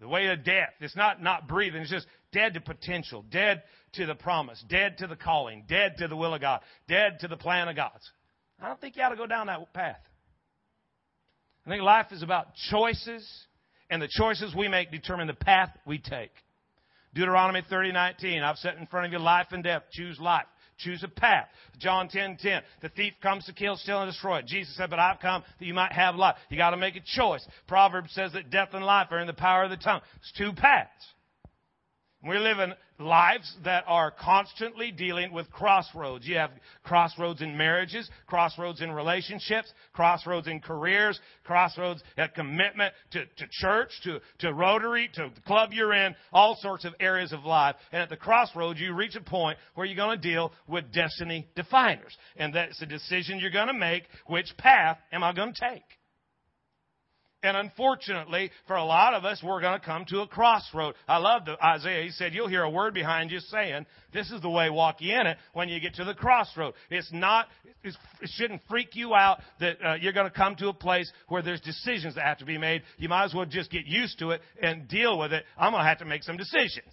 The 0.00 0.08
way 0.08 0.26
of 0.26 0.44
death. 0.44 0.74
It's 0.80 0.96
not 0.96 1.22
not 1.22 1.48
breathing. 1.48 1.82
It's 1.82 1.90
just 1.90 2.06
dead 2.32 2.54
to 2.54 2.60
potential, 2.60 3.24
dead 3.30 3.62
to 3.94 4.06
the 4.06 4.14
promise, 4.14 4.62
dead 4.68 4.98
to 4.98 5.06
the 5.06 5.16
calling, 5.16 5.64
dead 5.68 5.96
to 5.98 6.08
the 6.08 6.16
will 6.16 6.34
of 6.34 6.40
God, 6.40 6.60
dead 6.88 7.18
to 7.20 7.28
the 7.28 7.36
plan 7.36 7.68
of 7.68 7.76
God's. 7.76 8.08
I 8.60 8.68
don't 8.68 8.80
think 8.80 8.96
you 8.96 9.02
ought 9.02 9.10
to 9.10 9.16
go 9.16 9.26
down 9.26 9.46
that 9.48 9.72
path. 9.72 10.00
I 11.66 11.70
think 11.70 11.82
life 11.82 12.12
is 12.12 12.22
about 12.22 12.54
choices, 12.70 13.28
and 13.90 14.00
the 14.00 14.08
choices 14.08 14.54
we 14.54 14.68
make 14.68 14.90
determine 14.90 15.26
the 15.26 15.34
path 15.34 15.70
we 15.84 15.98
take. 15.98 16.32
Deuteronomy 17.14 17.62
30:19, 17.62 18.42
I've 18.42 18.58
set 18.58 18.76
in 18.76 18.86
front 18.86 19.06
of 19.06 19.12
you 19.12 19.18
life 19.18 19.48
and 19.50 19.64
death. 19.64 19.82
Choose 19.90 20.18
life. 20.20 20.46
Choose 20.78 21.02
a 21.02 21.08
path. 21.08 21.48
John 21.78 22.08
10:10, 22.08 22.38
10, 22.38 22.62
the 22.80 22.88
thief 22.88 23.14
comes 23.20 23.44
to 23.46 23.52
kill, 23.52 23.76
steal, 23.76 24.00
and 24.00 24.10
destroy. 24.10 24.42
Jesus 24.42 24.76
said, 24.76 24.90
"But 24.90 24.98
I've 24.98 25.20
come 25.20 25.44
that 25.58 25.64
you 25.64 25.74
might 25.74 25.92
have 25.92 26.14
life." 26.14 26.36
You 26.48 26.56
got 26.56 26.70
to 26.70 26.76
make 26.76 26.96
a 26.96 27.00
choice. 27.00 27.46
Proverbs 27.66 28.12
says 28.12 28.32
that 28.32 28.50
death 28.50 28.74
and 28.74 28.84
life 28.84 29.08
are 29.10 29.18
in 29.18 29.26
the 29.26 29.34
power 29.34 29.64
of 29.64 29.70
the 29.70 29.76
tongue. 29.76 30.00
It's 30.16 30.32
two 30.32 30.52
paths. 30.52 31.14
We 32.26 32.36
live 32.36 32.58
in 32.58 32.74
lives 32.98 33.56
that 33.62 33.84
are 33.86 34.10
constantly 34.10 34.90
dealing 34.90 35.32
with 35.32 35.48
crossroads. 35.52 36.26
You 36.26 36.36
have 36.36 36.50
crossroads 36.82 37.42
in 37.42 37.56
marriages, 37.56 38.10
crossroads 38.26 38.80
in 38.80 38.90
relationships, 38.90 39.72
crossroads 39.92 40.48
in 40.48 40.58
careers, 40.60 41.20
crossroads 41.44 42.02
at 42.16 42.34
commitment 42.34 42.92
to, 43.12 43.24
to 43.24 43.46
church, 43.52 43.90
to, 44.02 44.20
to 44.40 44.52
Rotary, 44.52 45.08
to 45.14 45.30
the 45.32 45.40
club 45.42 45.70
you're 45.72 45.94
in, 45.94 46.16
all 46.32 46.56
sorts 46.60 46.84
of 46.84 46.92
areas 46.98 47.32
of 47.32 47.44
life. 47.44 47.76
And 47.92 48.02
at 48.02 48.08
the 48.08 48.16
crossroads, 48.16 48.80
you 48.80 48.94
reach 48.94 49.14
a 49.14 49.20
point 49.20 49.56
where 49.76 49.86
you're 49.86 49.94
going 49.94 50.20
to 50.20 50.28
deal 50.28 50.50
with 50.66 50.92
destiny 50.92 51.46
definers. 51.54 52.16
And 52.36 52.52
that's 52.52 52.82
a 52.82 52.86
decision 52.86 53.38
you're 53.38 53.50
going 53.50 53.68
to 53.68 53.74
make. 53.74 54.02
Which 54.26 54.56
path 54.56 54.98
am 55.12 55.22
I 55.22 55.32
going 55.32 55.54
to 55.54 55.60
take? 55.70 55.97
And 57.42 57.56
unfortunately, 57.56 58.50
for 58.66 58.74
a 58.74 58.84
lot 58.84 59.14
of 59.14 59.24
us, 59.24 59.40
we're 59.44 59.60
going 59.60 59.78
to 59.78 59.84
come 59.84 60.04
to 60.06 60.22
a 60.22 60.26
crossroad. 60.26 60.96
I 61.06 61.18
love 61.18 61.44
the 61.44 61.56
Isaiah. 61.64 62.02
He 62.02 62.10
said, 62.10 62.34
you'll 62.34 62.48
hear 62.48 62.64
a 62.64 62.70
word 62.70 62.94
behind 62.94 63.30
you 63.30 63.38
saying, 63.38 63.86
this 64.12 64.28
is 64.32 64.42
the 64.42 64.50
way, 64.50 64.70
walk 64.70 65.00
in 65.02 65.26
it 65.26 65.36
when 65.52 65.68
you 65.68 65.78
get 65.78 65.94
to 65.94 66.04
the 66.04 66.14
crossroad. 66.14 66.74
It's 66.90 67.12
not, 67.12 67.46
it 67.84 67.94
shouldn't 68.24 68.62
freak 68.68 68.96
you 68.96 69.14
out 69.14 69.38
that 69.60 69.76
uh, 69.84 69.94
you're 69.94 70.12
going 70.12 70.28
to 70.28 70.36
come 70.36 70.56
to 70.56 70.68
a 70.68 70.74
place 70.74 71.10
where 71.28 71.40
there's 71.40 71.60
decisions 71.60 72.16
that 72.16 72.24
have 72.24 72.38
to 72.38 72.44
be 72.44 72.58
made. 72.58 72.82
You 72.96 73.08
might 73.08 73.26
as 73.26 73.34
well 73.34 73.46
just 73.46 73.70
get 73.70 73.86
used 73.86 74.18
to 74.18 74.30
it 74.30 74.40
and 74.60 74.88
deal 74.88 75.16
with 75.16 75.32
it. 75.32 75.44
I'm 75.56 75.70
going 75.70 75.84
to 75.84 75.88
have 75.88 75.98
to 75.98 76.06
make 76.06 76.24
some 76.24 76.36
decisions. 76.36 76.92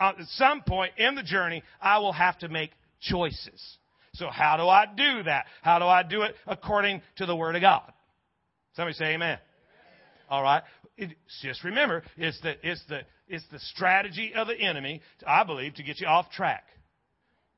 Uh, 0.00 0.12
at 0.18 0.26
some 0.30 0.62
point 0.62 0.92
in 0.98 1.14
the 1.14 1.22
journey, 1.22 1.62
I 1.80 1.98
will 1.98 2.12
have 2.12 2.36
to 2.40 2.48
make 2.48 2.72
choices. 3.00 3.78
So 4.14 4.28
how 4.28 4.56
do 4.56 4.64
I 4.64 4.86
do 4.86 5.22
that? 5.24 5.46
How 5.62 5.78
do 5.78 5.84
I 5.84 6.02
do 6.02 6.22
it 6.22 6.34
according 6.48 7.00
to 7.18 7.26
the 7.26 7.36
Word 7.36 7.54
of 7.54 7.62
God? 7.62 7.92
Somebody 8.74 8.94
say 8.94 9.14
amen. 9.14 9.38
All 10.28 10.42
right. 10.42 10.62
It's 10.96 11.14
just 11.42 11.64
remember, 11.64 12.04
it's 12.16 12.40
the, 12.40 12.54
it's 12.62 12.82
the, 12.88 13.00
it's 13.26 13.44
the 13.50 13.58
strategy 13.58 14.32
of 14.36 14.46
the 14.46 14.56
enemy, 14.56 15.00
I 15.26 15.42
believe, 15.42 15.74
to 15.74 15.82
get 15.82 16.00
you 16.00 16.06
off 16.06 16.30
track, 16.30 16.64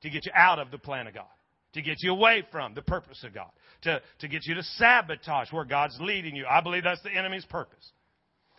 to 0.03 0.11
get 0.11 0.25
you 0.25 0.33
out 0.35 0.59
of 0.59 0.71
the 0.71 0.79
plan 0.79 1.07
of 1.07 1.15
God, 1.15 1.27
to 1.75 1.83
get 1.83 1.97
you 2.01 2.13
away 2.13 2.45
from 2.51 2.75
the 2.75 2.83
purpose 2.83 3.23
of 3.25 3.35
God, 3.35 3.51
to, 3.83 4.01
to 4.21 4.29
get 4.29 4.47
you 4.47 4.55
to 4.55 4.63
sabotage 4.63 5.53
where 5.53 5.67
God's 5.67 5.99
leading 6.01 6.35
you. 6.35 6.47
I 6.47 6.63
believe 6.63 6.85
that's 6.85 7.03
the 7.03 7.11
enemy's 7.13 7.45
purpose. 7.45 7.93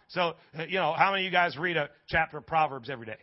So, 0.09 0.35
uh, 0.57 0.63
you 0.67 0.77
know, 0.77 0.93
how 0.93 1.11
many 1.11 1.25
of 1.25 1.31
you 1.31 1.35
guys 1.35 1.57
read 1.57 1.75
a 1.75 1.89
chapter 2.07 2.37
of 2.37 2.45
Proverbs 2.45 2.89
every 2.89 3.07
day? 3.07 3.17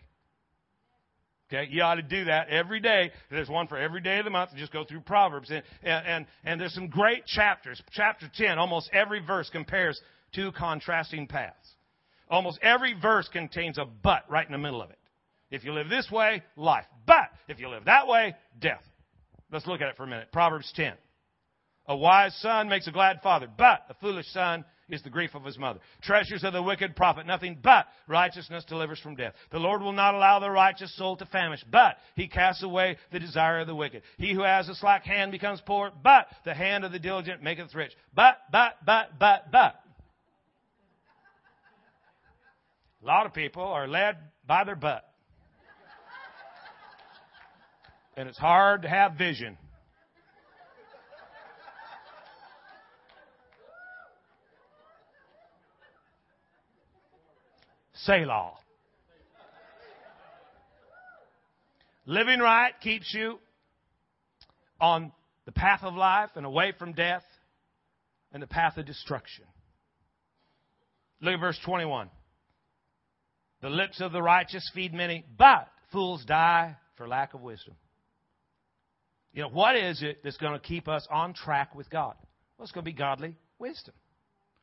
Okay, 1.53 1.69
you 1.71 1.83
ought 1.83 1.97
to 1.97 2.03
do 2.03 2.25
that 2.25 2.49
every 2.49 2.81
day. 2.81 3.13
There's 3.31 3.51
one 3.51 3.69
for 3.69 3.77
every 3.77 4.01
day 4.01 4.19
of 4.19 4.25
the 4.25 4.31
month. 4.31 4.51
Just 4.57 4.73
go 4.73 4.83
through 4.83 5.01
Proverbs, 5.01 5.51
and, 5.51 5.63
and 5.83 6.27
and 6.43 6.59
there's 6.59 6.73
some 6.73 6.89
great 6.89 7.27
chapters. 7.27 7.81
Chapter 7.93 8.31
ten, 8.35 8.59
almost 8.59 8.89
every 8.95 9.21
verse 9.25 9.51
compares 9.51 10.01
two 10.35 10.53
contrasting 10.53 11.27
paths. 11.27 11.69
Almost 12.29 12.59
every 12.63 12.95
verse 12.95 13.29
contains 13.33 13.79
a 13.79 13.85
but 13.85 14.25
right 14.31 14.47
in 14.47 14.53
the 14.53 14.59
middle 14.59 14.83
of 14.83 14.91
it. 14.91 14.99
If 15.51 15.65
you 15.65 15.73
live 15.73 15.89
this 15.89 16.11
way, 16.11 16.43
life. 16.57 16.87
But 17.07 17.31
if 17.49 17.61
you 17.61 17.69
live 17.69 17.85
that 17.85 18.09
way, 18.09 18.35
death. 18.59 18.83
Let's 19.53 19.67
look 19.67 19.81
at 19.81 19.89
it 19.89 19.97
for 19.97 20.05
a 20.05 20.09
minute. 20.09 20.33
Proverbs 20.33 20.73
10. 20.75 20.95
A 21.87 21.97
wise 21.97 22.35
son 22.37 22.69
makes 22.69 22.87
a 22.87 22.93
glad 22.93 23.21
father, 23.23 23.47
but 23.57 23.85
a 23.91 23.95
foolish 23.95 24.27
son 24.29 24.65
is 24.89 25.03
the 25.03 25.11
grief 25.11 25.35
of 25.35 25.45
his 25.45 25.59
mother. 25.59 25.81
Treasures 26.03 26.45
of 26.45 26.53
the 26.53 26.63
wicked 26.63 26.97
profit 26.97 27.27
nothing, 27.27 27.59
but 27.63 27.87
righteousness 28.07 28.65
delivers 28.65 29.01
from 29.01 29.17
death. 29.17 29.35
The 29.51 29.59
Lord 29.59 29.83
will 29.83 29.93
not 29.93 30.15
allow 30.15 30.41
the 30.41 30.51
righteous 30.51 30.95
soul 30.97 31.17
to 31.17 31.27
famish, 31.27 31.65
but 31.71 31.97
he 32.15 32.27
casts 32.27 32.63
away 32.63 32.97
the 33.13 33.21
desire 33.21 33.61
of 33.61 33.67
the 33.67 33.75
wicked. 33.75 34.03
He 34.19 34.33
who 34.33 34.43
has 34.43 34.69
a 34.69 34.75
slack 34.75 35.05
hand 35.05 35.33
becomes 35.33 35.63
poor, 35.65 35.91
but 36.03 36.27
the 36.45 36.55
hand 36.55 36.85
of 36.85 36.93
the 36.93 36.99
diligent 36.99 37.43
maketh 37.43 37.75
rich. 37.75 37.93
But, 38.15 38.39
but, 38.51 38.77
but, 38.85 39.19
but, 39.19 39.51
but. 39.51 39.77
A 43.05 43.07
lot 43.07 43.27
of 43.27 43.35
people 43.35 43.63
are 43.63 43.87
led 43.87 44.17
by 44.47 44.65
their 44.65 44.77
butt. 44.77 45.05
And 48.17 48.31
it's 48.31 48.39
hard 48.39 48.83
to 48.83 48.89
have 48.89 49.13
vision. 49.19 49.59
Selah. 57.93 58.53
Living 62.07 62.39
right 62.39 62.73
keeps 62.81 63.13
you 63.13 63.39
on 64.81 65.13
the 65.45 65.53
path 65.53 65.81
of 65.83 65.95
life 65.95 66.31
and 66.37 66.47
away 66.47 66.73
from 66.79 66.93
death 66.95 67.25
and 68.33 68.43
the 68.43 68.47
path 68.47 68.79
of 68.79 68.87
destruction. 68.87 69.45
Look 71.21 71.35
at 71.35 71.41
verse 71.41 71.59
21. 71.67 72.09
The 73.65 73.71
lips 73.71 74.03
of 74.03 74.13
the 74.13 74.21
righteous 74.21 74.71
feed 74.75 74.93
many, 74.93 75.25
but 75.39 75.69
fools 75.91 76.23
die 76.27 76.77
for 76.99 77.09
lack 77.09 77.33
of 77.33 77.41
wisdom. 77.41 77.73
You 79.33 79.41
know, 79.41 79.49
what 79.49 79.75
is 79.75 80.03
it 80.03 80.19
that's 80.23 80.37
going 80.37 80.53
to 80.53 80.59
keep 80.59 80.87
us 80.87 81.09
on 81.11 81.33
track 81.33 81.75
with 81.75 81.89
God? 81.89 82.15
Well, 82.59 82.65
it's 82.65 82.73
going 82.73 82.85
to 82.85 82.91
be 82.91 82.95
godly 82.95 83.37
wisdom. 83.59 83.95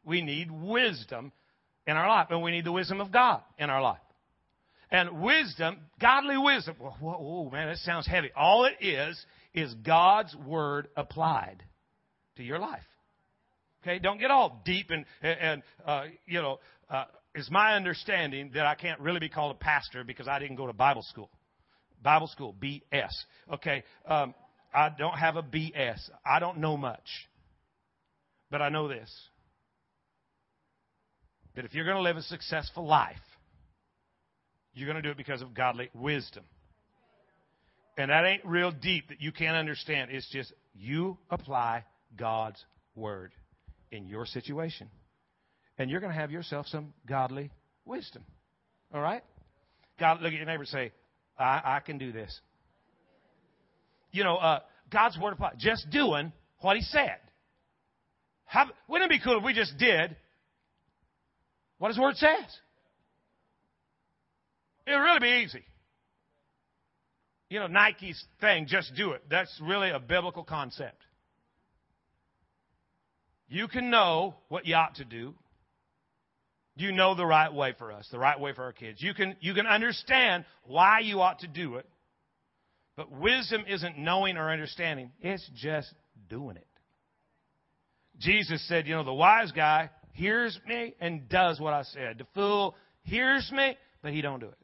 We 0.05 0.21
need 0.21 0.51
wisdom 0.51 1.31
in 1.87 1.97
our 1.97 2.07
life, 2.07 2.27
and 2.29 2.43
we 2.43 2.51
need 2.51 2.63
the 2.63 2.71
wisdom 2.71 3.01
of 3.01 3.11
God 3.11 3.41
in 3.57 3.71
our 3.71 3.81
life. 3.81 3.97
And 4.91 5.19
wisdom, 5.19 5.79
godly 5.99 6.37
wisdom, 6.37 6.75
whoa, 6.75 7.49
man, 7.51 7.69
that 7.69 7.77
sounds 7.77 8.05
heavy. 8.05 8.29
All 8.35 8.65
it 8.65 8.85
is, 8.85 9.19
is 9.55 9.73
God's 9.83 10.35
word 10.35 10.89
applied 10.95 11.63
to 12.35 12.43
your 12.43 12.59
life. 12.59 12.83
Okay, 13.81 13.97
don't 13.97 14.19
get 14.19 14.29
all 14.29 14.61
deep 14.63 14.91
and, 14.91 15.05
and 15.23 15.63
uh, 15.87 16.03
you 16.27 16.39
know, 16.39 16.59
uh, 16.87 17.05
it's 17.33 17.49
my 17.49 17.75
understanding 17.75 18.51
that 18.53 18.65
I 18.65 18.75
can't 18.75 18.99
really 18.99 19.19
be 19.19 19.29
called 19.29 19.55
a 19.55 19.59
pastor 19.59 20.03
because 20.03 20.27
I 20.27 20.39
didn't 20.39 20.57
go 20.57 20.67
to 20.67 20.73
Bible 20.73 21.03
school. 21.03 21.29
Bible 22.03 22.27
school, 22.27 22.55
BS. 22.61 23.13
Okay, 23.53 23.83
um, 24.05 24.33
I 24.73 24.89
don't 24.89 25.17
have 25.17 25.35
a 25.35 25.43
BS. 25.43 25.99
I 26.25 26.39
don't 26.39 26.57
know 26.57 26.77
much. 26.77 27.27
But 28.49 28.61
I 28.61 28.69
know 28.69 28.87
this 28.87 29.09
that 31.55 31.65
if 31.65 31.73
you're 31.73 31.85
going 31.85 31.97
to 31.97 32.01
live 32.01 32.15
a 32.15 32.21
successful 32.21 32.87
life, 32.87 33.17
you're 34.73 34.87
going 34.87 34.95
to 34.95 35.01
do 35.01 35.11
it 35.11 35.17
because 35.17 35.41
of 35.41 35.53
godly 35.53 35.89
wisdom. 35.93 36.45
And 37.97 38.09
that 38.09 38.25
ain't 38.25 38.45
real 38.45 38.71
deep 38.71 39.09
that 39.09 39.21
you 39.21 39.33
can't 39.33 39.57
understand. 39.57 40.11
It's 40.11 40.29
just 40.31 40.53
you 40.73 41.17
apply 41.29 41.83
God's 42.15 42.63
word 42.95 43.33
in 43.91 44.07
your 44.07 44.25
situation. 44.25 44.89
And 45.81 45.89
you're 45.89 45.99
going 45.99 46.13
to 46.13 46.19
have 46.19 46.29
yourself 46.29 46.67
some 46.67 46.93
godly 47.07 47.49
wisdom. 47.85 48.23
All 48.93 49.01
right? 49.01 49.23
God, 49.99 50.21
look 50.21 50.31
at 50.31 50.37
your 50.37 50.45
neighbor 50.45 50.61
and 50.61 50.67
say, 50.67 50.91
I, 51.39 51.61
I 51.65 51.79
can 51.83 51.97
do 51.97 52.11
this. 52.11 52.39
You 54.11 54.23
know, 54.23 54.35
uh, 54.35 54.59
God's 54.91 55.17
word 55.17 55.33
applied. 55.33 55.55
Just 55.57 55.89
doing 55.89 56.33
what 56.59 56.77
He 56.77 56.83
said. 56.83 57.17
How, 58.45 58.67
wouldn't 58.87 59.11
it 59.11 59.15
be 59.15 59.23
cool 59.23 59.39
if 59.39 59.43
we 59.43 59.53
just 59.53 59.75
did 59.79 60.15
what 61.79 61.87
His 61.87 61.97
word 61.97 62.15
says? 62.17 62.45
It 64.85 64.91
would 64.91 64.97
really 64.97 65.19
be 65.19 65.43
easy. 65.43 65.63
You 67.49 67.59
know, 67.59 67.67
Nike's 67.67 68.23
thing, 68.39 68.67
just 68.67 68.93
do 68.93 69.13
it. 69.13 69.23
That's 69.31 69.59
really 69.59 69.89
a 69.89 69.99
biblical 69.99 70.43
concept. 70.43 71.01
You 73.49 73.67
can 73.67 73.89
know 73.89 74.35
what 74.47 74.67
you 74.67 74.75
ought 74.75 74.95
to 74.95 75.05
do. 75.05 75.33
You 76.75 76.91
know 76.91 77.15
the 77.15 77.25
right 77.25 77.53
way 77.53 77.73
for 77.77 77.91
us, 77.91 78.07
the 78.11 78.19
right 78.19 78.39
way 78.39 78.53
for 78.53 78.63
our 78.63 78.71
kids. 78.71 79.01
You 79.01 79.13
can, 79.13 79.35
you 79.41 79.53
can 79.53 79.67
understand 79.67 80.45
why 80.63 80.99
you 80.99 81.21
ought 81.21 81.39
to 81.39 81.47
do 81.47 81.75
it. 81.75 81.87
But 82.95 83.11
wisdom 83.11 83.65
isn't 83.67 83.97
knowing 83.97 84.37
or 84.37 84.51
understanding, 84.51 85.11
it's 85.21 85.49
just 85.55 85.93
doing 86.29 86.57
it. 86.57 86.67
Jesus 88.19 88.65
said, 88.67 88.87
you 88.87 88.95
know, 88.95 89.03
the 89.03 89.13
wise 89.13 89.51
guy 89.51 89.89
hears 90.13 90.59
me 90.67 90.93
and 90.99 91.27
does 91.27 91.59
what 91.59 91.73
I 91.73 91.83
said. 91.83 92.19
The 92.19 92.27
fool 92.35 92.75
hears 93.03 93.49
me, 93.51 93.77
but 94.01 94.13
he 94.13 94.21
don't 94.21 94.39
do 94.39 94.47
it. 94.47 94.57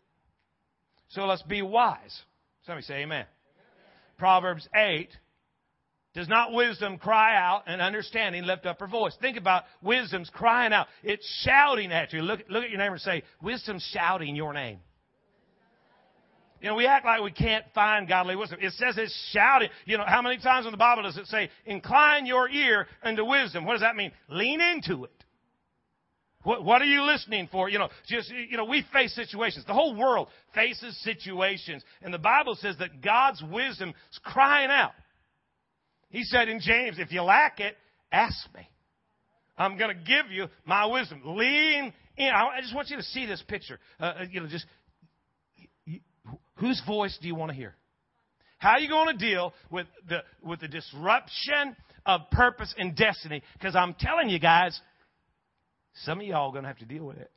So 1.09 1.25
let's 1.25 1.43
be 1.43 1.61
wise. 1.61 2.21
Somebody 2.65 2.83
say 2.85 2.95
amen. 2.95 3.25
amen. 3.25 3.25
Proverbs 4.17 4.67
8 4.75 5.09
does 6.17 6.27
not 6.27 6.51
wisdom 6.51 6.97
cry 6.97 7.35
out 7.37 7.65
and 7.67 7.79
understanding 7.79 8.43
lift 8.43 8.65
up 8.65 8.79
her 8.79 8.87
voice? 8.87 9.15
Think 9.21 9.37
about 9.37 9.65
wisdom's 9.83 10.31
crying 10.33 10.73
out. 10.73 10.87
It's 11.03 11.23
shouting 11.43 11.91
at 11.91 12.11
you. 12.11 12.23
Look, 12.23 12.39
look 12.49 12.63
at 12.63 12.71
your 12.71 12.79
neighbor 12.79 12.93
and 12.93 13.01
say, 13.01 13.21
wisdom's 13.39 13.87
shouting 13.93 14.35
your 14.35 14.51
name. 14.51 14.79
You 16.59 16.69
know, 16.69 16.75
we 16.75 16.87
act 16.87 17.05
like 17.05 17.21
we 17.21 17.29
can't 17.29 17.65
find 17.75 18.07
godly 18.07 18.35
wisdom. 18.35 18.57
It 18.59 18.73
says 18.73 18.97
it's 18.97 19.15
shouting. 19.31 19.69
You 19.85 19.99
know, 19.99 20.05
how 20.07 20.23
many 20.23 20.39
times 20.39 20.65
in 20.65 20.71
the 20.71 20.77
Bible 20.77 21.03
does 21.03 21.17
it 21.17 21.27
say, 21.27 21.51
incline 21.67 22.25
your 22.25 22.49
ear 22.49 22.87
unto 23.03 23.23
wisdom? 23.23 23.63
What 23.63 23.73
does 23.73 23.81
that 23.81 23.95
mean? 23.95 24.11
Lean 24.27 24.59
into 24.59 25.03
it. 25.03 25.23
What, 26.41 26.65
what 26.65 26.81
are 26.81 26.85
you 26.85 27.03
listening 27.03 27.47
for? 27.51 27.69
You 27.69 27.77
know, 27.77 27.89
just, 28.07 28.31
you 28.31 28.57
know, 28.57 28.65
we 28.65 28.83
face 28.91 29.13
situations. 29.13 29.65
The 29.67 29.73
whole 29.75 29.95
world 29.95 30.29
faces 30.55 30.99
situations. 31.03 31.83
And 32.01 32.11
the 32.11 32.17
Bible 32.17 32.55
says 32.55 32.75
that 32.79 33.03
God's 33.03 33.43
wisdom 33.43 33.89
is 33.89 34.19
crying 34.23 34.71
out. 34.71 34.93
He 36.09 36.23
said 36.23 36.47
in 36.49 36.59
James, 36.59 36.99
if 36.99 37.11
you 37.11 37.21
lack 37.21 37.59
it, 37.59 37.75
ask 38.11 38.37
me. 38.55 38.67
I'm 39.57 39.77
going 39.77 39.95
to 39.95 40.03
give 40.03 40.31
you 40.31 40.47
my 40.65 40.85
wisdom. 40.85 41.21
Lean 41.25 41.93
in. 42.15 42.27
I 42.27 42.61
just 42.61 42.75
want 42.75 42.89
you 42.89 42.97
to 42.97 43.03
see 43.03 43.25
this 43.25 43.43
picture. 43.47 43.79
Uh, 43.99 44.03
uh 44.03 44.25
you 44.31 44.41
know, 44.41 44.47
just 44.47 44.65
whose 46.55 46.81
voice 46.85 47.17
do 47.21 47.27
you 47.27 47.35
want 47.35 47.51
to 47.51 47.55
hear? 47.55 47.75
How 48.59 48.71
are 48.71 48.79
you 48.79 48.89
going 48.89 49.17
to 49.17 49.25
deal 49.25 49.53
with 49.69 49.87
the 50.07 50.19
with 50.41 50.59
the 50.61 50.67
disruption 50.67 51.75
of 52.05 52.21
purpose 52.31 52.73
and 52.77 52.95
destiny? 52.95 53.41
Because 53.53 53.75
I'm 53.75 53.95
telling 53.99 54.29
you 54.29 54.39
guys, 54.39 54.79
some 56.05 56.19
of 56.19 56.25
y'all 56.25 56.49
are 56.49 56.51
going 56.51 56.63
to 56.63 56.69
have 56.69 56.79
to 56.79 56.85
deal 56.85 57.03
with 57.03 57.17
it. 57.17 57.31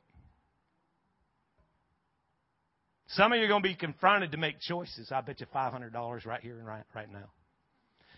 Some 3.07 3.33
of 3.33 3.39
you 3.39 3.45
are 3.45 3.49
going 3.49 3.61
to 3.61 3.67
be 3.67 3.75
confronted 3.75 4.31
to 4.31 4.37
make 4.37 4.59
choices. 4.61 5.11
I 5.13 5.19
bet 5.21 5.41
you 5.41 5.47
$500 5.53 6.25
right 6.25 6.41
here 6.41 6.57
and 6.57 6.65
right, 6.65 6.83
right 6.95 7.11
now 7.11 7.29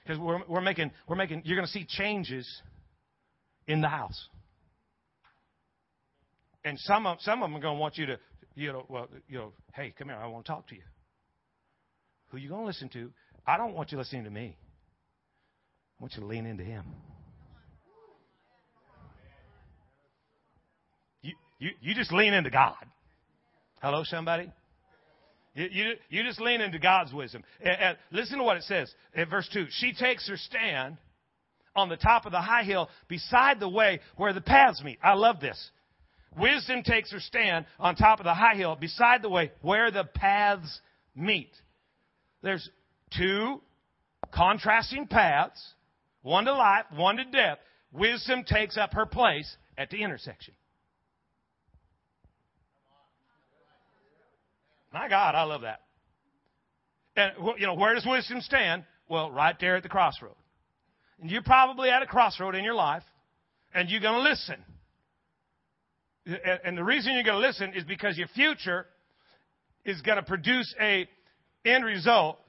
because 0.04 0.20
we're, 0.20 0.40
we're 0.48 0.62
making, 0.62 0.92
we're 1.08 1.16
making, 1.16 1.44
you're 1.46 1.56
going 1.56 1.66
to 1.66 1.72
see 1.72 1.86
changes 1.88 2.48
in 3.68 3.82
the 3.82 3.88
house. 3.88 4.28
And 6.66 6.78
some 6.80 7.06
of, 7.08 7.20
some 7.22 7.42
of 7.42 7.50
them 7.50 7.58
are 7.58 7.62
going 7.62 7.76
to 7.76 7.80
want 7.80 7.98
you 7.98 8.06
to, 8.08 8.20
you 8.56 8.72
know, 8.72 8.86
well, 8.90 9.08
you 9.28 9.38
know, 9.38 9.54
hey, 9.74 9.94
come 9.98 10.10
here, 10.10 10.18
I 10.18 10.28
want 10.28 10.46
to 10.46 10.52
talk 10.52 10.68
to 10.70 10.76
you. 10.76 10.82
Who 12.30 12.38
you 12.38 12.50
going 12.50 12.62
to 12.62 12.68
listen 12.68 12.90
to? 12.90 13.12
I 13.46 13.58
don't 13.58 13.74
want 13.74 13.92
you 13.92 13.98
listening 13.98 14.24
to 14.24 14.30
me. 14.30 14.58
I 16.00 16.04
want 16.04 16.14
you 16.16 16.22
to 16.22 16.28
lean 16.28 16.46
into 16.46 16.64
Him. 16.64 16.86
You, 21.22 21.34
you, 21.60 21.70
you 21.82 21.96
just 21.96 22.12
lean 22.12 22.34
into 22.34 22.50
God. 22.50 22.76
Hello, 23.82 24.04
somebody? 24.06 24.52
You, 25.56 25.68
you, 25.72 25.94
you 26.10 26.24
just 26.24 26.42
lean 26.42 26.62
into 26.62 26.80
God's 26.80 27.14
wisdom. 27.14 27.44
And, 27.62 27.80
and 27.80 27.98
listen 28.12 28.38
to 28.40 28.44
what 28.44 28.58
it 28.58 28.64
says 28.64 28.94
in 29.14 29.30
verse 29.30 29.50
2. 29.54 29.68
She 29.70 29.94
takes 29.94 30.28
her 30.28 30.38
stand 30.38 30.98
on 31.76 31.90
the 31.90 31.98
top 31.98 32.26
of 32.26 32.32
the 32.32 32.42
high 32.42 32.64
hill 32.64 32.90
beside 33.08 33.60
the 33.60 33.70
way 33.70 34.00
where 34.16 34.34
the 34.34 34.42
paths 34.42 34.82
meet. 34.84 35.00
I 35.04 35.14
love 35.14 35.40
this. 35.40 35.72
Wisdom 36.38 36.82
takes 36.84 37.12
her 37.12 37.20
stand 37.20 37.66
on 37.80 37.96
top 37.96 38.20
of 38.20 38.24
the 38.24 38.34
high 38.34 38.56
hill 38.56 38.76
beside 38.76 39.22
the 39.22 39.30
way 39.30 39.52
where 39.62 39.92
the 39.92 40.04
paths 40.04 40.82
meet. 41.16 41.52
There's 42.42 42.68
two 43.16 43.62
contrasting 44.34 45.08
paths, 45.08 45.62
one 46.24 46.46
to 46.46 46.54
life, 46.54 46.86
one 46.96 47.18
to 47.18 47.26
death. 47.26 47.60
Wisdom 47.92 48.44
takes 48.44 48.78
up 48.78 48.94
her 48.94 49.06
place 49.06 49.56
at 49.78 49.92
the 49.92 50.04
intersection. 50.04 50.56
My 54.94 55.10
God, 55.10 55.34
I 55.36 55.44
love 55.44 55.62
that. 55.62 55.82
And, 57.16 57.34
you 57.58 57.66
know, 57.66 57.74
where 57.74 57.96
does 57.96 58.06
wisdom 58.06 58.42
stand? 58.42 58.84
Well, 59.10 59.32
right 59.32 59.56
there 59.60 59.76
at 59.76 59.84
the 59.84 59.90
crossroad. 59.90 60.36
And 61.20 61.30
you're 61.30 61.44
probably 61.44 61.90
at 61.90 62.02
a 62.02 62.06
crossroad 62.06 62.56
in 62.56 62.64
your 62.64 62.76
life, 62.76 63.04
and 63.74 63.90
you're 63.90 64.02
going 64.02 64.24
to 64.24 64.30
listen. 64.30 64.56
And 66.64 66.78
the 66.78 66.84
reason 66.84 67.14
you're 67.14 67.24
going 67.24 67.42
to 67.42 67.48
listen 67.48 67.74
is 67.74 67.84
because 67.84 68.18
your 68.18 68.28
future 68.30 68.86
is 69.84 70.02
going 70.02 70.18
to 70.18 70.24
produce 70.24 70.74
a 70.80 71.08
end 71.66 71.84
result 71.84 72.40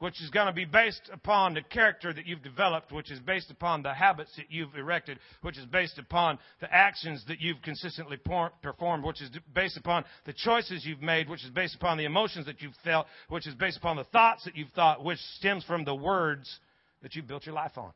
which 0.00 0.20
is 0.22 0.30
going 0.30 0.46
to 0.46 0.52
be 0.52 0.64
based 0.64 1.08
upon 1.12 1.54
the 1.54 1.62
character 1.62 2.12
that 2.12 2.26
you've 2.26 2.42
developed, 2.42 2.90
which 2.90 3.10
is 3.10 3.20
based 3.20 3.50
upon 3.50 3.82
the 3.82 3.92
habits 3.92 4.34
that 4.36 4.46
you've 4.50 4.74
erected, 4.74 5.18
which 5.42 5.58
is 5.58 5.66
based 5.66 5.98
upon 5.98 6.38
the 6.60 6.74
actions 6.74 7.22
that 7.28 7.40
you've 7.40 7.60
consistently 7.62 8.18
performed, 8.62 9.04
which 9.04 9.20
is 9.20 9.30
based 9.54 9.76
upon 9.76 10.04
the 10.24 10.32
choices 10.32 10.84
you've 10.86 11.02
made, 11.02 11.28
which 11.28 11.44
is 11.44 11.50
based 11.50 11.74
upon 11.74 11.98
the 11.98 12.04
emotions 12.04 12.46
that 12.46 12.62
you've 12.62 12.74
felt, 12.82 13.06
which 13.28 13.46
is 13.46 13.54
based 13.54 13.76
upon 13.76 13.96
the 13.96 14.04
thoughts 14.04 14.42
that 14.44 14.56
you've 14.56 14.70
thought, 14.70 15.04
which 15.04 15.18
stems 15.36 15.64
from 15.64 15.84
the 15.84 15.94
words 15.94 16.58
that 17.02 17.14
you've 17.14 17.28
built 17.28 17.44
your 17.44 17.54
life 17.54 17.76
on. 17.76 17.92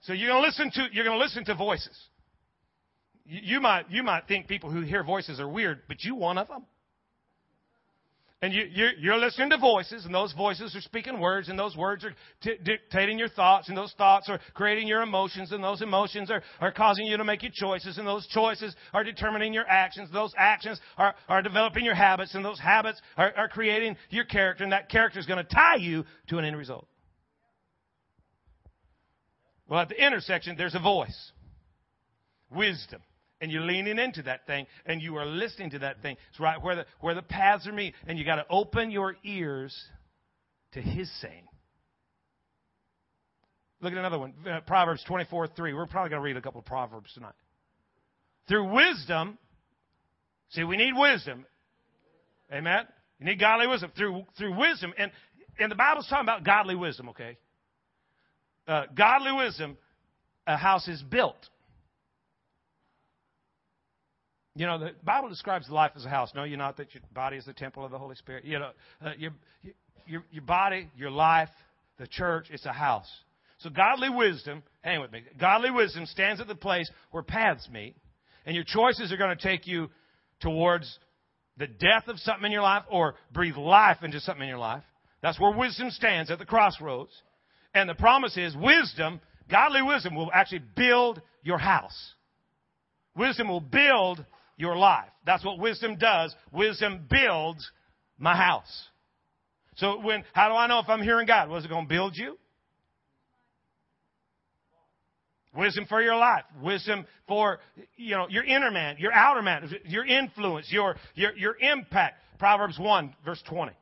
So 0.00 0.14
you're 0.14 0.30
going 0.30 0.42
to 0.42 0.46
listen 0.46 0.70
to, 0.70 0.88
you're 0.92 1.04
going 1.04 1.18
to 1.18 1.22
listen 1.22 1.44
to 1.44 1.54
voices. 1.54 1.98
You 3.26 3.60
might, 3.60 3.90
you 3.90 4.02
might 4.02 4.26
think 4.26 4.46
people 4.46 4.70
who 4.70 4.80
hear 4.82 5.02
voices 5.02 5.38
are 5.38 5.48
weird, 5.48 5.82
but 5.86 6.02
you 6.02 6.14
one 6.14 6.38
of 6.38 6.48
them. 6.48 6.64
And 8.42 8.52
you, 8.52 8.64
you're, 8.70 8.92
you're, 8.98 9.16
listening 9.16 9.48
to 9.48 9.56
voices, 9.56 10.04
and 10.04 10.14
those 10.14 10.34
voices 10.34 10.76
are 10.76 10.80
speaking 10.82 11.18
words, 11.20 11.48
and 11.48 11.58
those 11.58 11.74
words 11.74 12.04
are 12.04 12.14
t- 12.42 12.58
dictating 12.62 13.18
your 13.18 13.30
thoughts, 13.30 13.68
and 13.70 13.76
those 13.76 13.94
thoughts 13.96 14.28
are 14.28 14.38
creating 14.52 14.86
your 14.86 15.00
emotions, 15.00 15.52
and 15.52 15.64
those 15.64 15.80
emotions 15.80 16.30
are, 16.30 16.42
are 16.60 16.70
causing 16.70 17.06
you 17.06 17.16
to 17.16 17.24
make 17.24 17.42
your 17.42 17.52
choices, 17.54 17.96
and 17.96 18.06
those 18.06 18.26
choices 18.26 18.76
are 18.92 19.02
determining 19.02 19.54
your 19.54 19.66
actions. 19.66 20.10
Those 20.12 20.34
actions 20.36 20.78
are, 20.98 21.14
are 21.30 21.40
developing 21.40 21.82
your 21.82 21.94
habits, 21.94 22.34
and 22.34 22.44
those 22.44 22.60
habits 22.60 23.00
are, 23.16 23.32
are 23.34 23.48
creating 23.48 23.96
your 24.10 24.24
character, 24.24 24.64
and 24.64 24.72
that 24.72 24.90
character 24.90 25.18
is 25.18 25.24
going 25.24 25.42
to 25.42 25.54
tie 25.54 25.76
you 25.76 26.04
to 26.28 26.36
an 26.36 26.44
end 26.44 26.58
result. 26.58 26.86
Well, 29.66 29.80
at 29.80 29.88
the 29.88 30.04
intersection, 30.04 30.56
there's 30.58 30.74
a 30.74 30.80
voice 30.80 31.32
wisdom 32.50 33.00
and 33.40 33.52
you're 33.52 33.62
leaning 33.62 33.98
into 33.98 34.22
that 34.22 34.46
thing 34.46 34.66
and 34.86 35.02
you 35.02 35.16
are 35.16 35.26
listening 35.26 35.70
to 35.70 35.78
that 35.80 36.00
thing. 36.02 36.16
It's 36.30 36.40
right 36.40 36.62
where 36.62 36.76
the, 36.76 36.86
where 37.00 37.14
the 37.14 37.22
paths 37.22 37.66
are 37.66 37.72
meet. 37.72 37.94
And 38.06 38.18
you 38.18 38.24
got 38.24 38.36
to 38.36 38.46
open 38.48 38.90
your 38.90 39.16
ears 39.24 39.76
to 40.72 40.80
his 40.80 41.10
saying. 41.20 41.44
Look 43.80 43.92
at 43.92 43.98
another 43.98 44.18
one. 44.18 44.32
Uh, 44.50 44.60
Proverbs 44.60 45.04
24, 45.06 45.48
3. 45.48 45.74
We're 45.74 45.86
probably 45.86 46.10
going 46.10 46.20
to 46.20 46.24
read 46.24 46.36
a 46.36 46.40
couple 46.40 46.60
of 46.60 46.64
Proverbs 46.64 47.12
tonight. 47.12 47.34
Through 48.48 48.72
wisdom, 48.72 49.38
see, 50.50 50.64
we 50.64 50.76
need 50.76 50.92
wisdom. 50.96 51.44
Amen? 52.50 52.84
You 53.18 53.26
need 53.26 53.38
godly 53.38 53.66
wisdom. 53.66 53.92
Through, 53.96 54.24
through 54.38 54.58
wisdom. 54.58 54.94
And, 54.96 55.10
and 55.58 55.70
the 55.70 55.76
Bible's 55.76 56.06
talking 56.08 56.24
about 56.24 56.44
godly 56.44 56.74
wisdom, 56.74 57.10
okay? 57.10 57.36
Uh, 58.66 58.84
godly 58.96 59.32
wisdom, 59.32 59.76
a 60.46 60.56
house 60.56 60.88
is 60.88 61.02
built. 61.02 61.36
You 64.56 64.64
know, 64.64 64.78
the 64.78 64.92
Bible 65.04 65.28
describes 65.28 65.68
life 65.68 65.92
as 65.96 66.06
a 66.06 66.08
house. 66.08 66.32
No, 66.34 66.44
you're 66.44 66.56
not 66.56 66.78
that 66.78 66.94
your 66.94 67.02
body 67.14 67.36
is 67.36 67.44
the 67.44 67.52
temple 67.52 67.84
of 67.84 67.90
the 67.90 67.98
Holy 67.98 68.16
Spirit. 68.16 68.44
You 68.44 68.58
know, 68.58 68.70
uh, 69.04 69.10
your, 69.18 69.32
your, 70.06 70.24
your 70.30 70.42
body, 70.42 70.88
your 70.96 71.10
life, 71.10 71.50
the 71.98 72.06
church, 72.06 72.46
it's 72.50 72.64
a 72.64 72.72
house. 72.72 73.10
So 73.58 73.68
godly 73.68 74.08
wisdom, 74.08 74.62
hang 74.80 75.00
with 75.00 75.12
me, 75.12 75.24
godly 75.38 75.70
wisdom 75.70 76.06
stands 76.06 76.40
at 76.40 76.48
the 76.48 76.54
place 76.54 76.90
where 77.10 77.22
paths 77.22 77.68
meet, 77.70 77.96
and 78.46 78.54
your 78.54 78.64
choices 78.64 79.12
are 79.12 79.18
going 79.18 79.36
to 79.36 79.42
take 79.42 79.66
you 79.66 79.90
towards 80.40 80.98
the 81.58 81.66
death 81.66 82.08
of 82.08 82.18
something 82.18 82.46
in 82.46 82.52
your 82.52 82.62
life 82.62 82.84
or 82.90 83.14
breathe 83.32 83.56
life 83.56 83.98
into 84.02 84.20
something 84.20 84.42
in 84.42 84.48
your 84.48 84.58
life. 84.58 84.84
That's 85.22 85.38
where 85.38 85.56
wisdom 85.56 85.90
stands 85.90 86.30
at 86.30 86.38
the 86.38 86.44
crossroads. 86.46 87.12
And 87.74 87.88
the 87.88 87.94
promise 87.94 88.36
is 88.38 88.56
wisdom, 88.56 89.20
godly 89.50 89.82
wisdom 89.82 90.14
will 90.14 90.30
actually 90.32 90.62
build 90.76 91.20
your 91.42 91.58
house. 91.58 92.14
Wisdom 93.16 93.48
will 93.48 93.60
build 93.60 94.24
your 94.56 94.76
life. 94.76 95.08
That's 95.24 95.44
what 95.44 95.58
wisdom 95.58 95.96
does. 95.96 96.34
Wisdom 96.52 97.06
builds 97.10 97.70
my 98.18 98.34
house. 98.34 98.88
So 99.76 100.00
when, 100.00 100.24
how 100.32 100.48
do 100.48 100.54
I 100.54 100.66
know 100.66 100.78
if 100.80 100.88
I'm 100.88 101.02
hearing 101.02 101.26
God? 101.26 101.48
Was 101.48 101.64
it 101.64 101.68
going 101.68 101.84
to 101.84 101.88
build 101.88 102.16
you? 102.16 102.38
Wisdom 105.54 105.86
for 105.88 106.02
your 106.02 106.16
life. 106.16 106.44
Wisdom 106.62 107.06
for, 107.26 107.60
you 107.96 108.14
know, 108.14 108.26
your 108.28 108.44
inner 108.44 108.70
man, 108.70 108.96
your 108.98 109.12
outer 109.12 109.42
man, 109.42 109.70
your 109.86 110.04
influence, 110.04 110.70
your, 110.70 110.96
your, 111.14 111.34
your 111.36 111.56
impact. 111.58 112.20
Proverbs 112.38 112.78
1 112.78 113.14
verse 113.24 113.42
20. 113.48 113.72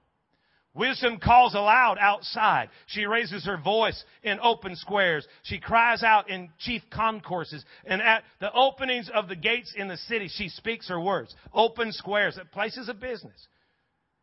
Wisdom 0.75 1.19
calls 1.21 1.55
aloud 1.55 1.99
outside. 2.01 2.69
She 2.87 3.07
raises 3.07 3.47
her 3.47 3.57
voice 3.57 4.03
in 4.25 4.41
open 4.43 4.75
squares. 4.75 5.27
She 5.45 5.61
cries 5.61 6.03
out 6.03 6.29
in 6.29 6.51
chief 6.59 6.83
concourses. 6.91 7.65
And 7.85 8.03
at 8.03 8.25
the 8.41 8.53
openings 8.53 9.09
of 9.15 9.29
the 9.29 9.37
gates 9.37 9.73
in 9.77 9.87
the 9.87 9.97
city, 9.97 10.29
she 10.29 10.49
speaks 10.49 10.89
her 10.89 11.01
words. 11.01 11.35
Open 11.53 11.93
squares, 11.93 12.37
at 12.39 12.51
places 12.51 12.89
of 12.89 12.99
business. 12.99 13.47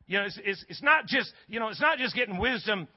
You 0.08 0.18
know, 0.18 0.26
it's, 0.26 0.40
it's, 0.44 0.66
it's 0.68 0.84
not 0.84 1.08
just, 1.08 1.32
you 1.48 1.62
know, 1.62 1.70
it's 1.70 1.80
not 1.80 1.98
just 1.98 2.16
getting 2.16 2.38
wisdom, 2.38 2.90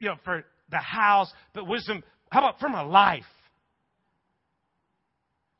you 0.00 0.08
know, 0.08 0.16
for 0.24 0.44
the 0.70 0.78
house, 0.78 1.30
but 1.52 1.66
wisdom, 1.66 2.02
how 2.30 2.40
about 2.40 2.60
from 2.60 2.74
a 2.74 2.82
life? 2.82 3.24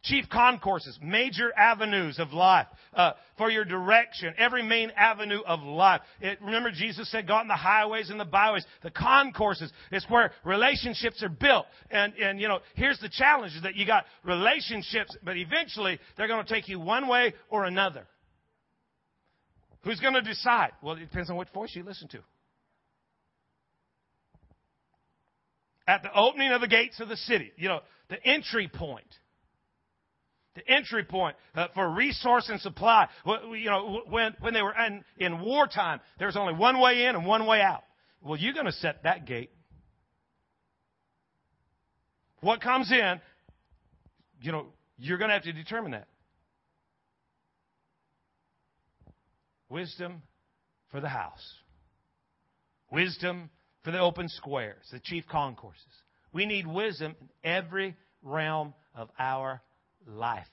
Chief 0.04 0.28
concourses, 0.28 0.98
major 1.02 1.52
avenues 1.56 2.18
of 2.18 2.32
life 2.32 2.66
uh, 2.94 3.12
for 3.36 3.50
your 3.50 3.64
direction, 3.64 4.34
every 4.38 4.62
main 4.62 4.90
avenue 4.96 5.40
of 5.44 5.60
life. 5.60 6.02
It, 6.20 6.38
remember, 6.40 6.70
Jesus 6.70 7.10
said, 7.10 7.26
"Go 7.26 7.40
in 7.40 7.48
the 7.48 7.54
highways 7.54 8.10
and 8.10 8.20
the 8.20 8.24
byways." 8.24 8.64
The 8.82 8.90
concourses 8.90 9.72
is 9.90 10.04
where 10.08 10.32
relationships 10.44 11.22
are 11.22 11.28
built. 11.28 11.66
And 11.90 12.14
and 12.14 12.40
you 12.40 12.48
know, 12.48 12.60
here's 12.74 13.00
the 13.00 13.08
challenge: 13.08 13.54
is 13.54 13.62
that 13.62 13.74
you 13.74 13.86
got 13.86 14.04
relationships, 14.24 15.16
but 15.24 15.36
eventually 15.36 15.98
they're 16.16 16.28
going 16.28 16.44
to 16.44 16.52
take 16.52 16.68
you 16.68 16.78
one 16.78 17.08
way 17.08 17.34
or 17.48 17.64
another. 17.64 18.06
Who's 19.82 20.00
going 20.00 20.14
to 20.14 20.22
decide? 20.22 20.72
Well, 20.82 20.96
it 20.96 21.00
depends 21.00 21.30
on 21.30 21.36
which 21.36 21.48
voice 21.50 21.70
you 21.74 21.82
listen 21.82 22.08
to. 22.08 22.18
At 25.86 26.02
the 26.02 26.12
opening 26.14 26.50
of 26.52 26.62
the 26.62 26.68
gates 26.68 26.98
of 27.00 27.10
the 27.10 27.16
city, 27.16 27.52
you 27.56 27.68
know, 27.68 27.80
the 28.08 28.16
entry 28.26 28.70
point 28.72 29.04
the 30.54 30.68
entry 30.68 31.04
point 31.04 31.36
uh, 31.54 31.68
for 31.74 31.88
resource 31.90 32.48
and 32.48 32.60
supply. 32.60 33.08
You 33.26 33.66
know, 33.66 34.02
when, 34.08 34.34
when 34.40 34.54
they 34.54 34.62
were 34.62 34.74
in, 34.74 35.04
in 35.18 35.40
wartime, 35.40 36.00
there 36.18 36.26
was 36.26 36.36
only 36.36 36.54
one 36.54 36.80
way 36.80 37.04
in 37.04 37.16
and 37.16 37.26
one 37.26 37.46
way 37.46 37.60
out. 37.60 37.82
Well, 38.22 38.38
you're 38.38 38.54
going 38.54 38.66
to 38.66 38.72
set 38.72 39.02
that 39.02 39.26
gate. 39.26 39.50
What 42.40 42.60
comes 42.60 42.90
in, 42.92 43.20
you 44.40 44.52
know, 44.52 44.66
you're 44.98 45.18
going 45.18 45.28
to 45.28 45.34
have 45.34 45.44
to 45.44 45.52
determine 45.52 45.92
that. 45.92 46.08
Wisdom 49.68 50.22
for 50.90 51.00
the 51.00 51.08
house. 51.08 51.42
Wisdom 52.92 53.50
for 53.82 53.90
the 53.90 53.98
open 53.98 54.28
squares, 54.28 54.84
the 54.92 55.00
chief 55.00 55.24
concourses. 55.26 55.82
We 56.32 56.46
need 56.46 56.66
wisdom 56.66 57.14
in 57.20 57.28
every 57.42 57.96
realm 58.22 58.74
of 58.94 59.08
our 59.18 59.62
life. 60.06 60.46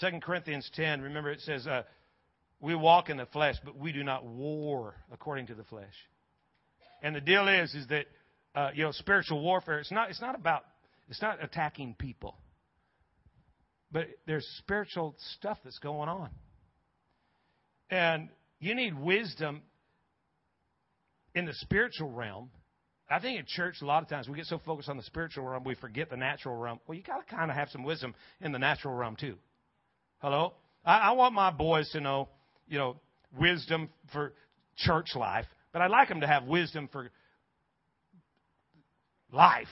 2 0.00 0.20
Corinthians 0.22 0.68
10, 0.74 1.02
remember 1.02 1.30
it 1.30 1.40
says, 1.40 1.66
uh, 1.66 1.82
we 2.60 2.74
walk 2.74 3.10
in 3.10 3.16
the 3.16 3.26
flesh, 3.26 3.56
but 3.64 3.76
we 3.76 3.92
do 3.92 4.04
not 4.04 4.24
war 4.24 4.94
according 5.12 5.48
to 5.48 5.54
the 5.54 5.64
flesh. 5.64 5.94
And 7.02 7.14
the 7.14 7.20
deal 7.20 7.48
is, 7.48 7.74
is 7.74 7.86
that, 7.88 8.06
uh, 8.54 8.70
you 8.74 8.84
know, 8.84 8.92
spiritual 8.92 9.42
warfare, 9.42 9.80
it's 9.80 9.90
not, 9.90 10.10
it's 10.10 10.20
not 10.20 10.34
about, 10.34 10.64
it's 11.08 11.20
not 11.20 11.42
attacking 11.42 11.96
people. 11.98 12.36
But 13.90 14.06
there's 14.26 14.46
spiritual 14.58 15.16
stuff 15.36 15.58
that's 15.64 15.78
going 15.80 16.08
on. 16.08 16.30
And 17.90 18.28
you 18.60 18.74
need 18.74 18.98
wisdom 18.98 19.62
in 21.34 21.44
the 21.44 21.54
spiritual 21.54 22.10
realm 22.10 22.50
I 23.12 23.20
think 23.20 23.38
in 23.38 23.44
church, 23.46 23.76
a 23.82 23.86
lot 23.86 24.02
of 24.02 24.08
times 24.08 24.28
we 24.28 24.36
get 24.36 24.46
so 24.46 24.58
focused 24.64 24.88
on 24.88 24.96
the 24.96 25.02
spiritual 25.02 25.44
realm, 25.44 25.64
we 25.64 25.74
forget 25.74 26.08
the 26.08 26.16
natural 26.16 26.56
realm. 26.56 26.80
Well, 26.86 26.96
you 26.96 27.02
got 27.02 27.26
to 27.26 27.34
kind 27.34 27.50
of 27.50 27.56
have 27.56 27.68
some 27.68 27.84
wisdom 27.84 28.14
in 28.40 28.52
the 28.52 28.58
natural 28.58 28.94
realm, 28.94 29.16
too. 29.16 29.36
Hello? 30.18 30.54
I, 30.84 30.98
I 30.98 31.12
want 31.12 31.34
my 31.34 31.50
boys 31.50 31.90
to 31.90 32.00
know, 32.00 32.28
you 32.68 32.78
know, 32.78 32.96
wisdom 33.38 33.90
for 34.12 34.32
church 34.76 35.14
life, 35.14 35.44
but 35.72 35.82
I'd 35.82 35.90
like 35.90 36.08
them 36.08 36.22
to 36.22 36.26
have 36.26 36.44
wisdom 36.44 36.88
for 36.90 37.10
life. 39.30 39.66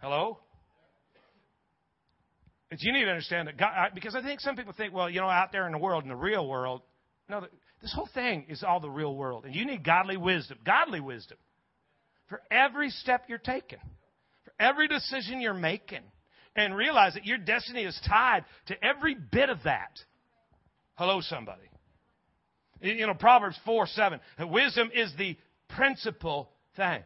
Hello? 0.00 0.38
But 2.68 2.82
you 2.82 2.92
need 2.92 3.04
to 3.04 3.10
understand 3.10 3.46
that 3.46 3.56
God, 3.56 3.90
because 3.94 4.16
I 4.16 4.22
think 4.22 4.40
some 4.40 4.56
people 4.56 4.72
think, 4.76 4.92
well, 4.92 5.08
you 5.08 5.20
know, 5.20 5.28
out 5.28 5.52
there 5.52 5.66
in 5.66 5.72
the 5.72 5.78
world, 5.78 6.02
in 6.02 6.08
the 6.08 6.16
real 6.16 6.46
world, 6.48 6.82
no, 7.28 7.46
this 7.82 7.92
whole 7.92 8.08
thing 8.14 8.46
is 8.48 8.62
all 8.62 8.80
the 8.80 8.90
real 8.90 9.14
world. 9.14 9.44
And 9.44 9.54
you 9.54 9.66
need 9.66 9.84
godly 9.84 10.16
wisdom, 10.16 10.58
godly 10.64 11.00
wisdom 11.00 11.38
for 12.28 12.42
every 12.50 12.90
step 12.90 13.24
you're 13.28 13.38
taking, 13.38 13.78
for 14.44 14.52
every 14.58 14.88
decision 14.88 15.40
you're 15.40 15.54
making. 15.54 16.02
And 16.58 16.74
realize 16.74 17.12
that 17.12 17.26
your 17.26 17.36
destiny 17.36 17.84
is 17.84 18.00
tied 18.08 18.46
to 18.68 18.82
every 18.82 19.14
bit 19.14 19.50
of 19.50 19.58
that. 19.64 19.90
Hello, 20.94 21.20
somebody. 21.20 21.68
You 22.80 23.06
know, 23.06 23.12
Proverbs 23.12 23.58
4 23.66 23.86
7. 23.86 24.20
Wisdom 24.40 24.90
is 24.94 25.12
the 25.18 25.36
principal 25.68 26.48
thing. 26.74 27.02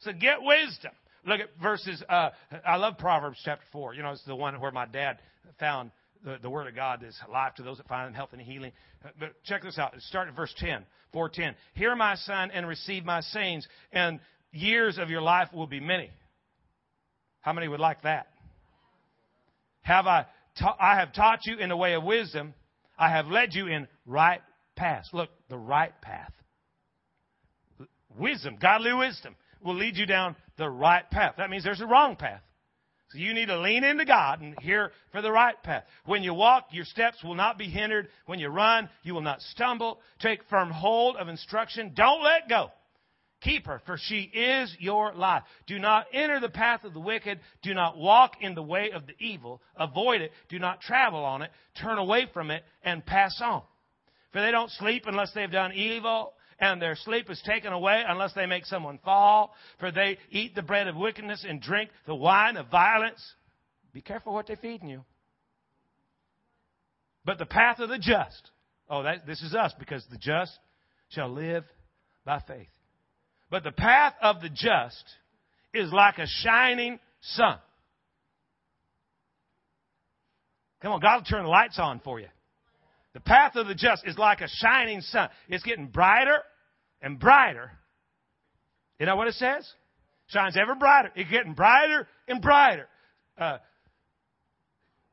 So 0.00 0.12
get 0.12 0.42
wisdom. 0.42 0.90
Look 1.24 1.40
at 1.40 1.50
verses. 1.62 2.02
Uh, 2.08 2.30
I 2.66 2.76
love 2.76 2.98
Proverbs 2.98 3.38
chapter 3.44 3.64
4. 3.72 3.94
You 3.94 4.02
know, 4.02 4.10
it's 4.10 4.24
the 4.24 4.34
one 4.34 4.60
where 4.60 4.72
my 4.72 4.86
dad 4.86 5.18
found 5.58 5.92
the, 6.24 6.38
the 6.42 6.50
Word 6.50 6.66
of 6.66 6.74
God 6.74 7.02
is 7.02 7.16
life 7.30 7.54
to 7.56 7.62
those 7.62 7.76
that 7.76 7.86
find 7.86 8.06
them, 8.06 8.14
health 8.14 8.30
and 8.32 8.40
healing. 8.40 8.72
Uh, 9.04 9.08
but 9.18 9.42
check 9.44 9.62
this 9.62 9.78
out. 9.78 9.94
Start 9.98 10.28
at 10.28 10.34
verse 10.34 10.52
10, 10.56 10.84
410. 11.12 11.54
Hear 11.74 11.94
my 11.94 12.14
son 12.16 12.50
and 12.50 12.66
receive 12.66 13.04
my 13.04 13.20
sayings, 13.20 13.66
and 13.92 14.20
years 14.52 14.98
of 14.98 15.10
your 15.10 15.22
life 15.22 15.48
will 15.52 15.66
be 15.66 15.80
many. 15.80 16.10
How 17.40 17.52
many 17.52 17.68
would 17.68 17.80
like 17.80 18.02
that? 18.02 18.28
Have 19.82 20.06
I, 20.06 20.24
ta- 20.58 20.76
I 20.80 20.98
have 20.98 21.12
taught 21.12 21.40
you 21.44 21.58
in 21.58 21.68
the 21.68 21.76
way 21.76 21.92
of 21.92 22.02
wisdom. 22.02 22.54
I 22.98 23.10
have 23.10 23.26
led 23.26 23.50
you 23.52 23.66
in 23.66 23.86
right 24.06 24.40
paths. 24.76 25.10
Look, 25.12 25.28
the 25.50 25.58
right 25.58 25.92
path. 26.00 26.32
Wisdom, 28.18 28.56
godly 28.60 28.94
wisdom, 28.94 29.36
will 29.62 29.74
lead 29.74 29.96
you 29.96 30.06
down 30.06 30.36
the 30.56 30.70
right 30.70 31.08
path. 31.10 31.34
That 31.36 31.50
means 31.50 31.64
there's 31.64 31.80
a 31.80 31.86
wrong 31.86 32.16
path. 32.16 32.40
So 33.14 33.20
you 33.20 33.32
need 33.32 33.46
to 33.46 33.60
lean 33.60 33.84
into 33.84 34.04
God 34.04 34.40
and 34.40 34.58
hear 34.60 34.90
for 35.12 35.22
the 35.22 35.30
right 35.30 35.54
path. 35.62 35.84
When 36.04 36.24
you 36.24 36.34
walk, 36.34 36.66
your 36.72 36.84
steps 36.84 37.22
will 37.22 37.36
not 37.36 37.56
be 37.56 37.66
hindered. 37.66 38.08
When 38.26 38.40
you 38.40 38.48
run, 38.48 38.88
you 39.04 39.14
will 39.14 39.20
not 39.20 39.40
stumble. 39.40 40.00
Take 40.18 40.40
firm 40.50 40.72
hold 40.72 41.14
of 41.16 41.28
instruction. 41.28 41.92
Don't 41.94 42.24
let 42.24 42.48
go. 42.48 42.72
Keep 43.40 43.66
her, 43.66 43.80
for 43.86 43.96
she 44.00 44.22
is 44.22 44.74
your 44.80 45.14
life. 45.14 45.44
Do 45.68 45.78
not 45.78 46.06
enter 46.12 46.40
the 46.40 46.48
path 46.48 46.82
of 46.82 46.92
the 46.92 46.98
wicked. 46.98 47.38
Do 47.62 47.72
not 47.72 47.96
walk 47.96 48.32
in 48.40 48.56
the 48.56 48.62
way 48.64 48.90
of 48.90 49.06
the 49.06 49.14
evil. 49.20 49.62
Avoid 49.76 50.20
it. 50.20 50.32
Do 50.48 50.58
not 50.58 50.80
travel 50.80 51.24
on 51.24 51.42
it. 51.42 51.52
Turn 51.80 51.98
away 51.98 52.26
from 52.34 52.50
it 52.50 52.64
and 52.82 53.06
pass 53.06 53.40
on. 53.40 53.62
For 54.32 54.42
they 54.42 54.50
don't 54.50 54.72
sleep 54.72 55.04
unless 55.06 55.32
they've 55.34 55.48
done 55.48 55.72
evil 55.72 56.32
and 56.58 56.80
their 56.80 56.96
sleep 56.96 57.30
is 57.30 57.40
taken 57.44 57.72
away 57.72 58.02
unless 58.06 58.32
they 58.34 58.46
make 58.46 58.64
someone 58.64 58.98
fall, 59.04 59.54
for 59.80 59.90
they 59.90 60.18
eat 60.30 60.54
the 60.54 60.62
bread 60.62 60.88
of 60.88 60.96
wickedness 60.96 61.44
and 61.48 61.60
drink 61.60 61.90
the 62.06 62.14
wine 62.14 62.56
of 62.56 62.70
violence. 62.70 63.20
Be 63.92 64.00
careful 64.00 64.32
what 64.32 64.46
they're 64.46 64.56
feeding 64.56 64.88
you. 64.88 65.04
But 67.24 67.38
the 67.38 67.46
path 67.46 67.80
of 67.80 67.88
the 67.88 67.98
just, 67.98 68.50
oh, 68.88 69.02
that, 69.02 69.26
this 69.26 69.40
is 69.42 69.54
us, 69.54 69.72
because 69.78 70.04
the 70.10 70.18
just 70.18 70.52
shall 71.08 71.30
live 71.32 71.64
by 72.24 72.40
faith. 72.46 72.68
But 73.50 73.64
the 73.64 73.72
path 73.72 74.14
of 74.20 74.40
the 74.40 74.48
just 74.48 75.04
is 75.72 75.92
like 75.92 76.18
a 76.18 76.26
shining 76.26 76.98
sun. 77.20 77.58
Come 80.82 80.92
on, 80.92 81.00
God 81.00 81.16
will 81.16 81.24
turn 81.24 81.44
the 81.44 81.48
lights 81.48 81.78
on 81.78 82.00
for 82.00 82.20
you. 82.20 82.26
The 83.14 83.20
path 83.20 83.54
of 83.56 83.68
the 83.68 83.74
just 83.74 84.06
is 84.06 84.18
like 84.18 84.40
a 84.40 84.48
shining 84.48 85.00
sun. 85.00 85.28
It's 85.48 85.62
getting 85.62 85.86
brighter 85.86 86.38
and 87.00 87.18
brighter. 87.18 87.70
You 88.98 89.06
know 89.06 89.16
what 89.16 89.28
it 89.28 89.34
says? 89.34 89.68
Shines 90.26 90.56
ever 90.56 90.74
brighter. 90.74 91.10
It's 91.14 91.30
getting 91.30 91.54
brighter 91.54 92.08
and 92.26 92.42
brighter. 92.42 92.88
Uh, 93.38 93.58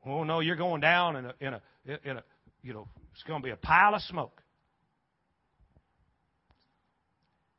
oh 0.04 0.24
no, 0.24 0.40
you're 0.40 0.56
going 0.56 0.80
down 0.80 1.16
in 1.16 1.26
a, 1.26 1.34
in 1.40 1.54
a, 1.54 1.62
in 2.04 2.16
a, 2.18 2.24
you 2.62 2.72
know, 2.72 2.88
it's 3.12 3.22
going 3.22 3.40
to 3.40 3.44
be 3.44 3.52
a 3.52 3.56
pile 3.56 3.94
of 3.94 4.02
smoke. 4.02 4.42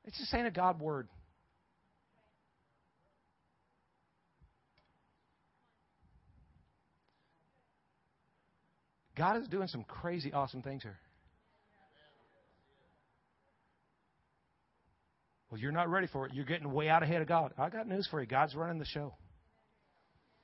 It's 0.05 0.17
just 0.17 0.33
ain't 0.33 0.47
a 0.47 0.51
God 0.51 0.81
word. 0.81 1.07
God 9.15 9.37
is 9.37 9.47
doing 9.47 9.67
some 9.67 9.83
crazy, 9.83 10.33
awesome 10.33 10.61
things 10.61 10.83
here. 10.83 10.97
Well, 15.49 15.61
you're 15.61 15.71
not 15.71 15.87
ready 15.87 16.07
for 16.07 16.25
it. 16.25 16.33
You're 16.33 16.45
getting 16.45 16.71
way 16.71 16.89
out 16.89 17.03
ahead 17.03 17.21
of 17.21 17.27
God. 17.27 17.53
I 17.59 17.69
got 17.69 17.87
news 17.87 18.07
for 18.09 18.19
you. 18.19 18.25
God's 18.25 18.55
running 18.55 18.79
the 18.79 18.85
show, 18.85 19.13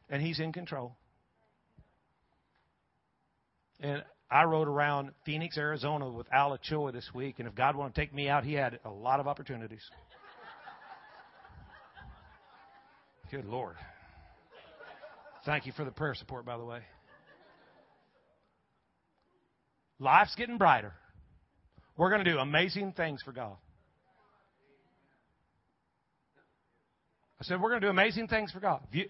and 0.07 0.21
He's 0.21 0.39
in 0.39 0.53
control. 0.53 0.95
And 3.79 4.03
I 4.29 4.43
rode 4.43 4.67
around 4.67 5.13
Phoenix, 5.25 5.57
Arizona 5.57 6.07
with 6.07 6.27
Al 6.31 6.53
Ochoa 6.53 6.91
this 6.91 7.09
week, 7.11 7.39
and 7.39 7.47
if 7.47 7.55
God 7.55 7.75
wanted 7.75 7.95
to 7.95 8.01
take 8.01 8.13
me 8.13 8.29
out, 8.29 8.43
He 8.43 8.53
had 8.53 8.79
a 8.85 8.91
lot 8.91 9.19
of 9.19 9.27
opportunities. 9.27 9.81
Good 13.31 13.45
Lord. 13.45 13.77
Thank 15.43 15.65
you 15.65 15.71
for 15.71 15.85
the 15.85 15.91
prayer 15.91 16.13
support, 16.13 16.45
by 16.45 16.57
the 16.57 16.65
way. 16.65 16.81
Life's 19.99 20.35
getting 20.35 20.57
brighter. 20.57 20.93
We're 21.97 22.09
going 22.09 22.23
to 22.23 22.31
do 22.31 22.39
amazing 22.39 22.93
things 22.93 23.21
for 23.21 23.33
God. 23.33 23.57
I 27.41 27.45
said, 27.45 27.61
we're 27.61 27.69
going 27.69 27.81
to 27.81 27.87
do 27.87 27.91
amazing 27.91 28.27
things 28.27 28.51
for 28.51 28.59
God. 28.59 28.81
You, 28.91 29.05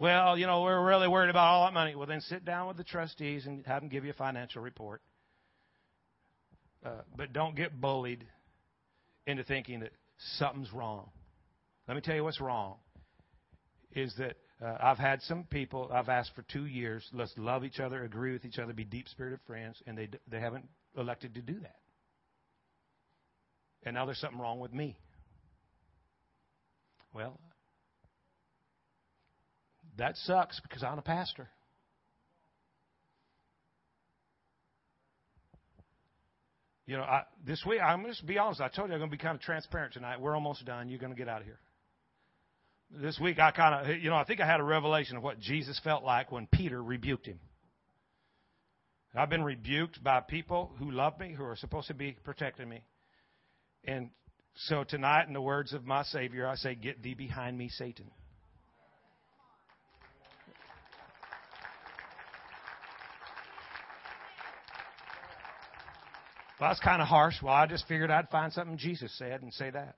well, 0.00 0.36
you 0.36 0.46
know, 0.46 0.62
we're 0.62 0.84
really 0.84 1.06
worried 1.06 1.30
about 1.30 1.46
all 1.46 1.66
that 1.66 1.72
money. 1.72 1.94
Well, 1.94 2.06
then 2.06 2.20
sit 2.20 2.44
down 2.44 2.66
with 2.66 2.76
the 2.76 2.84
trustees 2.84 3.46
and 3.46 3.64
have 3.66 3.82
them 3.82 3.88
give 3.88 4.04
you 4.04 4.10
a 4.10 4.14
financial 4.14 4.60
report. 4.60 5.02
Uh, 6.84 7.02
but 7.16 7.32
don't 7.32 7.54
get 7.54 7.80
bullied 7.80 8.26
into 9.26 9.44
thinking 9.44 9.80
that 9.80 9.92
something's 10.38 10.72
wrong. 10.72 11.10
Let 11.86 11.94
me 11.94 12.00
tell 12.00 12.14
you 12.14 12.24
what's 12.24 12.40
wrong. 12.40 12.76
Is 13.92 14.14
that 14.18 14.36
uh, 14.64 14.76
I've 14.80 14.98
had 14.98 15.22
some 15.22 15.44
people 15.44 15.90
I've 15.92 16.08
asked 16.08 16.32
for 16.34 16.42
two 16.42 16.66
years. 16.66 17.08
Let's 17.12 17.32
love 17.38 17.64
each 17.64 17.80
other, 17.80 18.04
agree 18.04 18.32
with 18.32 18.44
each 18.44 18.58
other, 18.58 18.72
be 18.72 18.84
deep 18.84 19.08
spirited 19.08 19.40
friends, 19.46 19.82
and 19.86 19.96
they 19.96 20.08
they 20.30 20.40
haven't 20.40 20.68
elected 20.96 21.34
to 21.34 21.40
do 21.40 21.58
that. 21.60 21.76
And 23.84 23.94
now 23.94 24.04
there's 24.04 24.18
something 24.18 24.38
wrong 24.38 24.60
with 24.60 24.74
me. 24.74 24.98
Well, 27.14 27.38
that 29.96 30.16
sucks 30.16 30.60
because 30.60 30.82
I'm 30.82 30.98
a 30.98 31.02
pastor. 31.02 31.48
You 36.86 36.96
know, 36.96 37.02
I, 37.04 37.22
this 37.46 37.64
week, 37.66 37.80
I'm 37.80 38.04
just 38.04 38.26
be 38.26 38.36
honest. 38.36 38.60
I 38.60 38.68
told 38.68 38.88
you 38.88 38.94
I'm 38.94 39.00
going 39.00 39.10
to 39.10 39.16
be 39.16 39.22
kind 39.22 39.36
of 39.36 39.40
transparent 39.40 39.94
tonight. 39.94 40.20
We're 40.20 40.34
almost 40.34 40.64
done. 40.66 40.88
You're 40.88 40.98
going 40.98 41.12
to 41.12 41.18
get 41.18 41.28
out 41.28 41.40
of 41.40 41.46
here. 41.46 41.60
This 42.92 43.18
week, 43.20 43.38
I 43.38 43.52
kind 43.52 43.90
of, 43.90 43.98
you 43.98 44.10
know, 44.10 44.16
I 44.16 44.24
think 44.24 44.40
I 44.40 44.46
had 44.46 44.58
a 44.58 44.64
revelation 44.64 45.16
of 45.16 45.22
what 45.22 45.38
Jesus 45.38 45.80
felt 45.84 46.02
like 46.02 46.32
when 46.32 46.48
Peter 46.48 46.82
rebuked 46.82 47.26
him. 47.26 47.38
I've 49.14 49.30
been 49.30 49.44
rebuked 49.44 50.02
by 50.02 50.20
people 50.20 50.72
who 50.78 50.90
love 50.90 51.18
me, 51.18 51.32
who 51.32 51.44
are 51.44 51.56
supposed 51.56 51.88
to 51.88 51.94
be 51.94 52.16
protecting 52.24 52.68
me. 52.68 52.82
And 53.84 54.10
so 54.54 54.84
tonight, 54.84 55.26
in 55.26 55.34
the 55.34 55.40
words 55.40 55.72
of 55.72 55.84
my 55.84 56.02
Savior, 56.02 56.46
I 56.46 56.56
say, 56.56 56.74
Get 56.74 57.02
thee 57.02 57.14
behind 57.14 57.56
me, 57.56 57.68
Satan. 57.68 58.10
Well, 66.60 66.68
that's 66.68 66.80
kind 66.80 67.00
of 67.00 67.08
harsh. 67.08 67.36
Well, 67.42 67.54
I 67.54 67.66
just 67.66 67.88
figured 67.88 68.10
I'd 68.10 68.28
find 68.28 68.52
something 68.52 68.76
Jesus 68.76 69.16
said 69.16 69.42
and 69.42 69.52
say 69.54 69.70
that. 69.70 69.96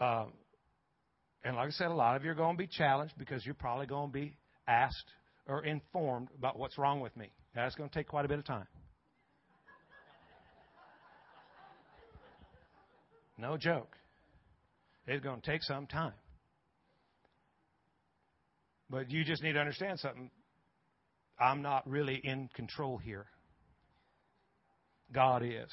Uh, 0.00 0.26
and 1.44 1.56
like 1.56 1.68
I 1.68 1.70
said, 1.70 1.88
a 1.88 1.94
lot 1.94 2.16
of 2.16 2.24
you 2.24 2.30
are 2.30 2.34
going 2.34 2.56
to 2.56 2.58
be 2.58 2.66
challenged 2.66 3.14
because 3.18 3.44
you're 3.44 3.54
probably 3.54 3.86
going 3.86 4.08
to 4.08 4.12
be 4.12 4.36
asked 4.66 5.10
or 5.46 5.64
informed 5.64 6.28
about 6.36 6.58
what's 6.58 6.78
wrong 6.78 7.00
with 7.00 7.16
me. 7.16 7.30
That's 7.54 7.74
going 7.74 7.90
to 7.90 7.94
take 7.94 8.08
quite 8.08 8.24
a 8.24 8.28
bit 8.28 8.38
of 8.38 8.44
time. 8.44 8.66
No 13.36 13.56
joke. 13.56 13.96
It's 15.06 15.24
going 15.24 15.40
to 15.40 15.50
take 15.50 15.62
some 15.62 15.86
time. 15.86 16.12
But 18.90 19.10
you 19.10 19.24
just 19.24 19.42
need 19.42 19.54
to 19.54 19.60
understand 19.60 19.98
something. 19.98 20.30
I'm 21.38 21.62
not 21.62 21.88
really 21.88 22.20
in 22.22 22.48
control 22.54 22.98
here. 22.98 23.26
God 25.12 25.42
is. 25.42 25.70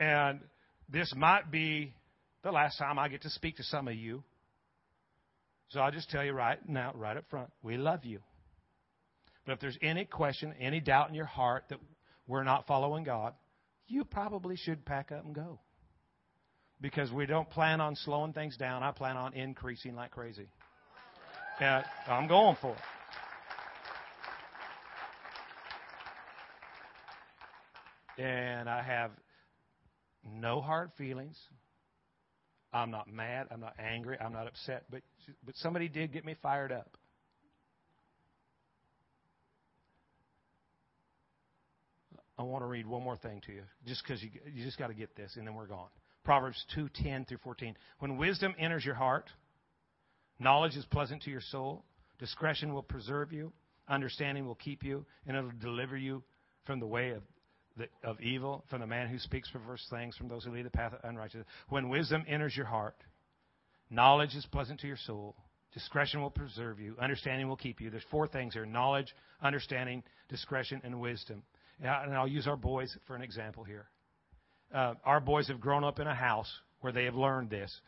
And 0.00 0.40
this 0.88 1.12
might 1.14 1.50
be 1.50 1.92
the 2.42 2.52
last 2.52 2.78
time 2.78 2.98
I 2.98 3.08
get 3.08 3.22
to 3.22 3.30
speak 3.30 3.56
to 3.56 3.62
some 3.62 3.88
of 3.88 3.94
you. 3.94 4.22
So 5.70 5.80
I'll 5.80 5.90
just 5.90 6.10
tell 6.10 6.24
you 6.24 6.32
right 6.32 6.58
now, 6.68 6.92
right 6.94 7.16
up 7.16 7.24
front, 7.28 7.50
we 7.62 7.76
love 7.76 8.04
you. 8.04 8.20
But 9.44 9.52
if 9.52 9.60
there's 9.60 9.78
any 9.82 10.04
question, 10.04 10.54
any 10.60 10.80
doubt 10.80 11.08
in 11.08 11.14
your 11.14 11.26
heart 11.26 11.64
that 11.70 11.78
we're 12.26 12.44
not 12.44 12.66
following 12.66 13.04
God, 13.04 13.34
you 13.86 14.04
probably 14.04 14.56
should 14.56 14.84
pack 14.84 15.12
up 15.12 15.24
and 15.24 15.34
go. 15.34 15.58
Because 16.80 17.10
we 17.10 17.26
don't 17.26 17.50
plan 17.50 17.80
on 17.80 17.96
slowing 17.96 18.32
things 18.32 18.56
down. 18.56 18.82
I 18.82 18.92
plan 18.92 19.16
on 19.16 19.34
increasing 19.34 19.96
like 19.96 20.12
crazy. 20.12 20.48
And 21.60 21.84
I'm 22.06 22.28
going 22.28 22.56
for 22.60 22.76
it. 28.16 28.22
And 28.22 28.68
I 28.68 28.82
have 28.82 29.10
no 30.24 30.60
hard 30.60 30.90
feelings. 30.96 31.36
I'm 32.72 32.90
not 32.90 33.10
mad. 33.12 33.46
I'm 33.50 33.60
not 33.60 33.74
angry. 33.78 34.18
I'm 34.20 34.32
not 34.32 34.46
upset. 34.46 34.84
But, 34.90 35.02
but 35.44 35.56
somebody 35.56 35.88
did 35.88 36.12
get 36.12 36.24
me 36.24 36.36
fired 36.42 36.72
up. 36.72 36.96
I 42.38 42.42
want 42.42 42.62
to 42.62 42.66
read 42.66 42.86
one 42.86 43.02
more 43.02 43.16
thing 43.16 43.42
to 43.46 43.52
you, 43.52 43.62
just 43.84 44.02
because 44.04 44.22
you, 44.22 44.30
you 44.54 44.64
just 44.64 44.78
got 44.78 44.88
to 44.88 44.94
get 44.94 45.16
this, 45.16 45.34
and 45.36 45.46
then 45.46 45.54
we're 45.54 45.66
gone. 45.66 45.88
Proverbs 46.24 46.64
2 46.74 46.88
10 46.94 47.24
through 47.24 47.38
14. 47.38 47.74
When 47.98 48.16
wisdom 48.16 48.54
enters 48.58 48.84
your 48.84 48.94
heart, 48.94 49.28
knowledge 50.38 50.76
is 50.76 50.84
pleasant 50.84 51.22
to 51.22 51.30
your 51.30 51.40
soul, 51.40 51.84
discretion 52.20 52.72
will 52.72 52.82
preserve 52.82 53.32
you, 53.32 53.52
understanding 53.88 54.46
will 54.46 54.54
keep 54.54 54.84
you, 54.84 55.04
and 55.26 55.36
it'll 55.36 55.50
deliver 55.60 55.96
you 55.96 56.22
from 56.64 56.78
the 56.78 56.86
way 56.86 57.10
of 57.10 57.22
of 58.02 58.20
evil, 58.20 58.64
from 58.70 58.80
the 58.80 58.86
man 58.86 59.08
who 59.08 59.18
speaks 59.18 59.50
perverse 59.50 59.86
things, 59.90 60.16
from 60.16 60.28
those 60.28 60.44
who 60.44 60.52
lead 60.52 60.66
the 60.66 60.70
path 60.70 60.92
of 60.92 61.00
unrighteousness. 61.02 61.46
When 61.68 61.88
wisdom 61.88 62.24
enters 62.28 62.56
your 62.56 62.66
heart, 62.66 62.96
knowledge 63.90 64.34
is 64.34 64.46
pleasant 64.46 64.80
to 64.80 64.86
your 64.86 64.96
soul. 64.96 65.36
Discretion 65.74 66.20
will 66.20 66.30
preserve 66.30 66.80
you. 66.80 66.96
Understanding 67.00 67.48
will 67.48 67.56
keep 67.56 67.80
you. 67.80 67.90
There's 67.90 68.02
four 68.10 68.26
things 68.26 68.54
here 68.54 68.66
knowledge, 68.66 69.14
understanding, 69.42 70.02
discretion, 70.28 70.80
and 70.84 71.00
wisdom. 71.00 71.42
And 71.80 72.14
I'll 72.14 72.26
use 72.26 72.46
our 72.46 72.56
boys 72.56 72.96
for 73.06 73.14
an 73.14 73.22
example 73.22 73.64
here. 73.64 73.86
Uh, 74.74 74.94
our 75.04 75.20
boys 75.20 75.48
have 75.48 75.60
grown 75.60 75.84
up 75.84 75.98
in 75.98 76.06
a 76.06 76.14
house 76.14 76.50
where 76.80 76.92
they 76.92 77.04
have 77.04 77.14
learned 77.14 77.50
this 77.50 77.80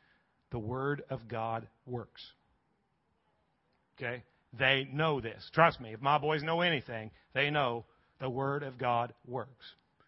the 0.50 0.58
Word 0.58 1.02
of 1.10 1.28
God 1.28 1.68
works. 1.86 2.22
Okay? 3.96 4.24
They 4.58 4.88
know 4.92 5.20
this. 5.20 5.48
Trust 5.54 5.80
me, 5.80 5.92
if 5.92 6.00
my 6.00 6.18
boys 6.18 6.42
know 6.42 6.60
anything, 6.60 7.10
they 7.34 7.50
know 7.50 7.84
the 8.20 8.30
Word 8.30 8.62
of 8.62 8.78
God 8.78 9.14
works. 9.26 9.64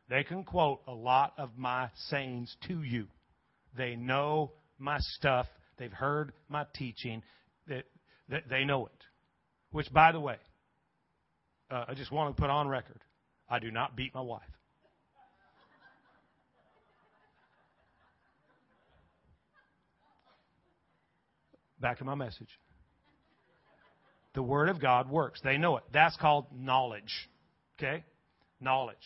They 0.08 0.24
can 0.24 0.44
quote 0.44 0.80
a 0.86 0.92
lot 0.92 1.34
of 1.38 1.50
my 1.56 1.88
sayings 2.08 2.54
to 2.68 2.82
you. 2.82 3.06
They 3.76 3.96
know 3.96 4.52
my 4.78 4.98
stuff. 4.98 5.46
They've 5.78 5.92
heard 5.92 6.32
my 6.48 6.66
teaching. 6.74 7.22
They, 7.66 7.82
they, 8.48 8.64
know 8.64 8.86
it. 8.86 9.04
Which, 9.70 9.92
by 9.92 10.12
the 10.12 10.20
way, 10.20 10.36
uh, 11.70 11.86
I 11.88 11.94
just 11.94 12.12
want 12.12 12.36
to 12.36 12.40
put 12.40 12.50
on 12.50 12.68
record 12.68 13.00
I 13.48 13.58
do 13.58 13.70
not 13.70 13.96
beat 13.96 14.14
my 14.14 14.20
wife. 14.20 14.42
Back 21.80 21.98
to 21.98 22.04
my 22.04 22.14
message. 22.14 22.48
The 24.34 24.42
Word 24.42 24.68
of 24.68 24.80
God 24.80 25.10
works. 25.10 25.40
They 25.42 25.58
know 25.58 25.76
it. 25.76 25.84
That's 25.92 26.16
called 26.16 26.46
knowledge. 26.54 27.28
Okay? 27.78 28.04
Knowledge. 28.60 28.96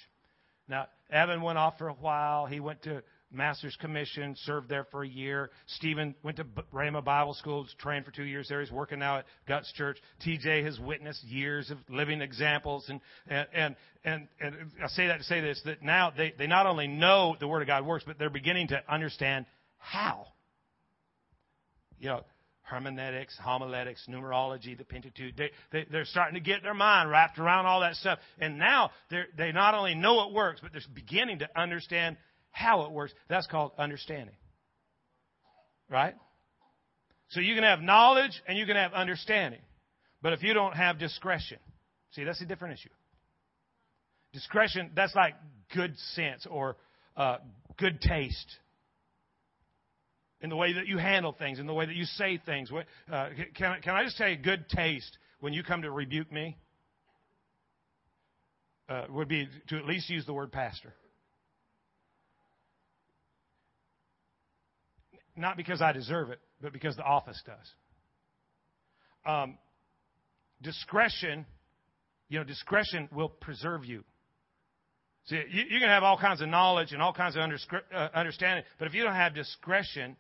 Now, 0.69 0.87
Evan 1.11 1.43
went 1.43 1.59
off 1.59 1.79
for 1.79 1.89
a 1.89 1.95
while. 1.95 2.47
He 2.47 2.61
went 2.61 2.83
to 2.83 3.03
Master's 3.31 3.77
Commission, 3.77 4.35
served 4.45 4.69
there 4.69 4.85
for 4.91 5.03
a 5.05 5.09
year. 5.09 5.51
Stephen 5.67 6.15
went 6.23 6.39
to 6.39 6.47
Rhema 6.73 7.05
Bible 7.05 7.35
School, 7.35 7.67
trained 7.79 8.05
for 8.05 8.11
two 8.11 8.25
years 8.25 8.49
there. 8.49 8.61
He's 8.61 8.71
working 8.71 8.99
now 8.99 9.19
at 9.19 9.27
Guts 9.47 9.71
Church. 9.73 9.99
TJ 10.25 10.65
has 10.65 10.79
witnessed 10.79 11.23
years 11.25 11.71
of 11.71 11.79
living 11.89 12.21
examples. 12.21 12.89
And, 12.89 13.01
and, 13.29 13.47
and, 13.53 13.77
and, 14.05 14.29
and 14.41 14.71
I 14.83 14.89
say 14.89 15.09
that 15.09 15.19
to 15.19 15.25
say 15.25 15.41
this, 15.41 15.61
that 15.65 15.83
now 15.83 16.13
they, 16.17 16.35
they 16.39 16.47
not 16.47 16.67
only 16.67 16.89
know 16.89 17.37
the 17.39 17.49
Word 17.49 17.63
of 17.63 17.69
God 17.69 17.85
works, 17.85 18.05
but 18.07 18.19
they're 18.19 18.31
beginning 18.31 18.69
to 18.69 18.83
understand 18.89 19.47
how. 19.79 20.27
You 21.99 22.09
know, 22.09 22.25
hermeneutics, 22.67 23.39
homiletics, 23.41 24.07
numerology, 24.09 24.77
the 24.77 24.85
Pentateuch. 24.85 25.37
They, 25.37 25.51
they, 25.71 25.87
they're 25.91 26.05
starting 26.05 26.35
to 26.35 26.41
get 26.41 26.63
their 26.63 26.75
mind 26.75 27.09
wrapped 27.09 27.39
around 27.39 27.67
all 27.67 27.81
that 27.81 27.95
stuff. 27.95 28.19
And 28.41 28.59
now 28.59 28.91
they 29.11 29.53
not 29.53 29.75
only 29.75 29.95
know 29.95 30.29
it 30.29 30.35
works, 30.35 30.61
but 30.61 30.73
they're 30.73 30.83
beginning 30.93 31.39
to 31.39 31.49
understand 31.59 32.17
how 32.51 32.83
it 32.83 32.91
works. 32.91 33.15
That's 33.29 33.47
called 33.47 33.73
understanding. 33.79 34.35
Right? 35.89 36.15
So 37.29 37.41
you 37.41 37.55
can 37.55 37.65
have 37.65 37.81
knowledge 37.81 38.43
and 38.49 38.59
you 38.59 38.67
can 38.67 38.77
have 38.77 38.93
understanding. 38.93 39.61
But 40.21 40.33
if 40.33 40.43
you 40.43 40.53
don't 40.53 40.75
have 40.75 40.99
discretion, 40.99 41.59
see, 42.13 42.25
that's 42.25 42.41
a 42.41 42.47
different 42.47 42.75
issue. 42.75 42.91
Discretion, 44.33 44.91
that's 44.97 45.15
like 45.15 45.35
good 45.73 45.97
sense 46.15 46.47
or 46.51 46.77
uh, 47.17 47.37
good 47.79 48.01
taste 48.01 48.59
in 50.41 50.51
the 50.51 50.57
way 50.57 50.75
that 50.75 50.87
you 50.87 50.99
handle 50.99 51.33
things, 51.33 51.59
in 51.59 51.67
the 51.67 51.75
way 51.75 51.87
that 51.87 51.97
you 51.97 52.05
say 52.05 52.41
things. 52.45 52.71
Uh, 53.11 53.29
can, 53.55 53.81
can 53.83 53.95
I 53.95 54.05
just 54.05 54.19
you, 54.21 54.37
good 54.37 54.69
taste 54.69 55.19
when 55.41 55.53
you 55.53 55.63
come 55.63 55.83
to 55.83 55.91
rebuke 55.91 56.31
me 56.31 56.57
uh, 58.89 59.05
would 59.11 59.29
be 59.29 59.49
to 59.69 59.79
at 59.79 59.87
least 59.87 60.09
use 60.11 60.27
the 60.27 60.33
word 60.33 60.53
pastor. 60.53 60.93
Not 65.37 65.57
because 65.57 65.83
I 65.83 65.93
deserve 65.93 66.31
it, 66.31 66.41
but 66.63 66.73
because 66.73 66.97
the 66.97 67.03
office 67.03 67.41
does. 67.45 67.73
Um, 69.31 69.59
discretion, 70.63 71.45
you 72.29 72.39
know, 72.39 72.45
discretion 72.45 73.09
will 73.13 73.29
preserve 73.29 73.85
you. 73.85 74.05
See, 75.27 75.37
you, 75.51 75.65
you 75.69 75.81
can 75.81 75.89
have 75.89 76.05
all 76.05 76.17
kinds 76.17 76.41
of 76.41 76.49
knowledge 76.49 76.93
and 76.93 77.03
all 77.03 77.13
kinds 77.13 77.37
of 77.37 77.43
under, 77.43 77.59
uh, 77.93 78.09
understanding, 78.15 78.65
but 78.79 78.87
if 78.87 78.95
you 78.95 79.03
don't 79.03 79.15
have 79.15 79.35
discretion, 79.35 80.17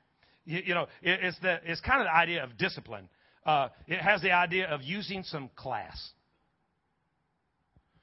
you, 0.46 0.62
you 0.66 0.74
know, 0.74 0.84
it, 1.02 1.20
it's 1.22 1.38
the 1.40 1.60
it's 1.64 1.80
kind 1.82 2.00
of 2.00 2.06
the 2.06 2.14
idea 2.14 2.42
of 2.42 2.56
discipline. 2.56 3.08
Uh, 3.44 3.68
it 3.86 4.00
has 4.00 4.22
the 4.22 4.32
idea 4.32 4.66
of 4.68 4.82
using 4.82 5.22
some 5.24 5.50
class. 5.54 5.96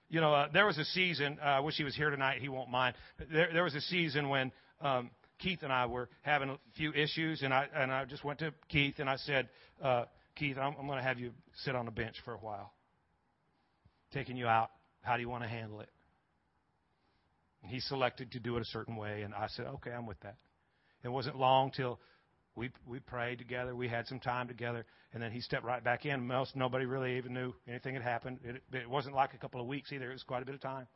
You 0.10 0.22
know, 0.22 0.34
uh, 0.34 0.48
there 0.54 0.68
was 0.68 0.78
a 0.78 0.86
season. 0.86 1.40
Uh, 1.42 1.46
I 1.46 1.60
wish 1.62 1.76
he 1.76 1.84
was 1.84 1.96
here 1.96 2.12
tonight. 2.12 2.40
He 2.40 2.48
won't 2.48 2.70
mind. 2.70 2.96
There, 3.32 3.50
there 3.52 3.64
was 3.64 3.74
a 3.74 3.82
season 3.82 4.30
when 4.30 4.52
um, 4.80 5.10
Keith 5.40 5.64
and 5.64 5.74
I 5.74 5.88
were 5.88 6.08
having 6.22 6.50
a 6.50 6.58
few 6.78 6.94
issues, 6.94 7.42
and 7.42 7.54
I 7.54 7.68
and 7.76 7.92
I 7.92 8.06
just 8.06 8.24
went 8.24 8.40
to 8.40 8.54
Keith 8.70 8.96
and 9.00 9.10
I 9.10 9.16
said, 9.18 9.50
uh, 9.82 10.06
Keith, 10.36 10.58
I'm, 10.58 10.76
I'm 10.80 10.86
going 10.86 11.00
to 11.00 11.04
have 11.04 11.20
you 11.20 11.32
sit 11.64 11.76
on 11.76 11.88
a 11.88 11.92
bench 11.92 12.16
for 12.24 12.34
a 12.34 12.38
while. 12.38 12.72
Taking 14.14 14.38
you 14.38 14.48
out. 14.48 14.70
How 15.02 15.16
do 15.16 15.22
you 15.22 15.30
want 15.30 15.44
to 15.44 15.50
handle 15.50 15.82
it? 15.82 15.90
And 17.64 17.72
he 17.72 17.80
selected 17.80 18.32
to 18.34 18.40
do 18.40 18.56
it 18.58 18.62
a 18.62 18.66
certain 18.66 18.96
way, 18.96 19.24
and 19.24 19.34
I 19.34 19.48
said, 19.48 19.66
okay, 19.66 19.92
I'm 19.92 20.06
with 20.06 20.20
that. 20.22 20.36
It 21.04 21.10
wasn't 21.10 21.38
long 21.38 21.72
till 21.76 22.00
we 22.56 22.70
we 22.86 23.00
prayed 23.00 23.40
together. 23.40 23.76
We 23.76 23.88
had 23.88 24.08
some 24.08 24.20
time 24.20 24.48
together, 24.48 24.86
and 25.14 25.22
then 25.22 25.32
he 25.32 25.42
stepped 25.42 25.66
right 25.66 25.84
back 25.84 26.06
in. 26.06 26.26
Most 26.26 26.56
nobody 26.56 26.86
really 26.86 27.18
even 27.18 27.34
knew 27.34 27.54
anything 27.68 27.96
had 27.96 28.04
happened. 28.04 28.40
It, 28.44 28.62
it 28.76 28.90
wasn't 28.90 29.16
like 29.16 29.34
a 29.34 29.38
couple 29.38 29.60
of 29.60 29.68
weeks 29.68 29.92
either. 29.92 30.10
It 30.10 30.14
was 30.14 30.24
quite 30.24 30.44
a 30.44 30.46
bit 30.46 30.56
of 30.56 30.62
time. 30.62 30.88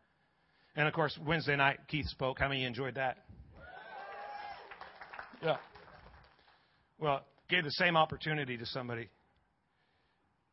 And 0.76 0.88
of 0.88 0.94
course, 0.94 1.18
Wednesday 1.26 1.56
night 1.56 1.80
Keith 1.88 2.08
spoke. 2.08 2.40
How 2.40 2.48
many 2.48 2.64
enjoyed 2.64 2.96
that? 2.96 3.18
Yeah. 5.42 5.58
Well, 7.00 7.24
gave 7.50 7.64
the 7.64 7.72
same 7.72 7.96
opportunity 7.96 8.58
to 8.58 8.66
somebody, 8.66 9.10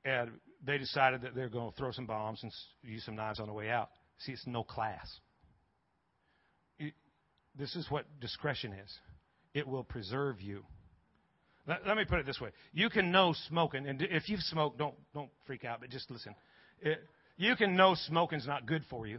and 0.04 0.30
they 0.64 0.78
decided 0.78 1.22
that 1.22 1.34
they're 1.34 1.48
going 1.48 1.70
to 1.70 1.76
throw 1.76 1.90
some 1.90 2.06
bombs 2.06 2.40
and 2.42 2.52
use 2.82 3.04
some 3.04 3.16
knives 3.16 3.40
on 3.40 3.46
the 3.46 3.52
way 3.52 3.70
out. 3.70 3.90
See, 4.18 4.32
it's 4.32 4.46
no 4.46 4.62
class. 4.62 5.06
This 7.56 7.76
is 7.76 7.90
what 7.90 8.04
discretion 8.20 8.72
is. 8.72 8.98
It 9.54 9.66
will 9.66 9.84
preserve 9.84 10.40
you. 10.40 10.64
Let, 11.66 11.86
let, 11.86 11.96
me 11.96 12.04
put 12.04 12.18
it 12.18 12.26
this 12.26 12.40
way: 12.40 12.50
you 12.72 12.90
can 12.90 13.10
know 13.10 13.34
smoking, 13.48 13.86
and 13.86 14.00
if 14.02 14.28
you've 14.28 14.40
smoked, 14.40 14.78
don't 14.78 14.94
don't 15.14 15.30
freak 15.46 15.64
out, 15.64 15.80
but 15.80 15.90
just 15.90 16.10
listen. 16.10 16.34
It, 16.82 16.98
you 17.36 17.56
can 17.56 17.74
know 17.76 17.94
smoking's 18.06 18.46
not 18.46 18.66
good 18.66 18.82
for 18.90 19.06
you, 19.06 19.18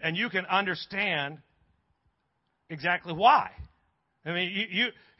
and 0.00 0.16
you 0.16 0.28
can 0.28 0.44
understand 0.46 1.38
exactly 2.68 3.12
why. 3.12 3.50
I 4.24 4.32
mean, 4.32 4.50
you, 4.50 4.66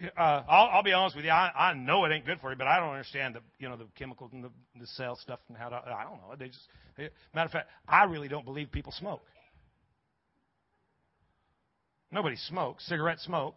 you 0.00 0.08
uh, 0.16 0.42
I'll, 0.48 0.68
I'll 0.76 0.82
be 0.82 0.92
honest 0.92 1.16
with 1.16 1.24
you. 1.24 1.30
I, 1.30 1.50
I 1.54 1.74
know 1.74 2.04
it 2.04 2.12
ain't 2.12 2.26
good 2.26 2.40
for 2.40 2.50
you, 2.50 2.56
but 2.56 2.66
I 2.66 2.78
don't 2.78 2.90
understand 2.90 3.34
the, 3.34 3.40
you 3.58 3.68
know, 3.68 3.76
the 3.76 3.86
chemicals 3.96 4.30
and 4.32 4.44
the, 4.44 4.50
the 4.78 4.86
cell 4.86 5.16
stuff 5.16 5.40
and 5.48 5.56
how 5.56 5.68
to. 5.68 5.76
I 5.76 6.04
don't 6.04 6.18
know. 6.18 6.34
They 6.38 6.48
just. 6.48 6.60
They, 6.96 7.08
matter 7.34 7.46
of 7.46 7.52
fact, 7.52 7.68
I 7.88 8.04
really 8.04 8.28
don't 8.28 8.44
believe 8.44 8.70
people 8.70 8.92
smoke. 8.92 9.22
Nobody 12.10 12.36
smokes. 12.36 12.86
Cigarette 12.86 13.20
smoke. 13.20 13.56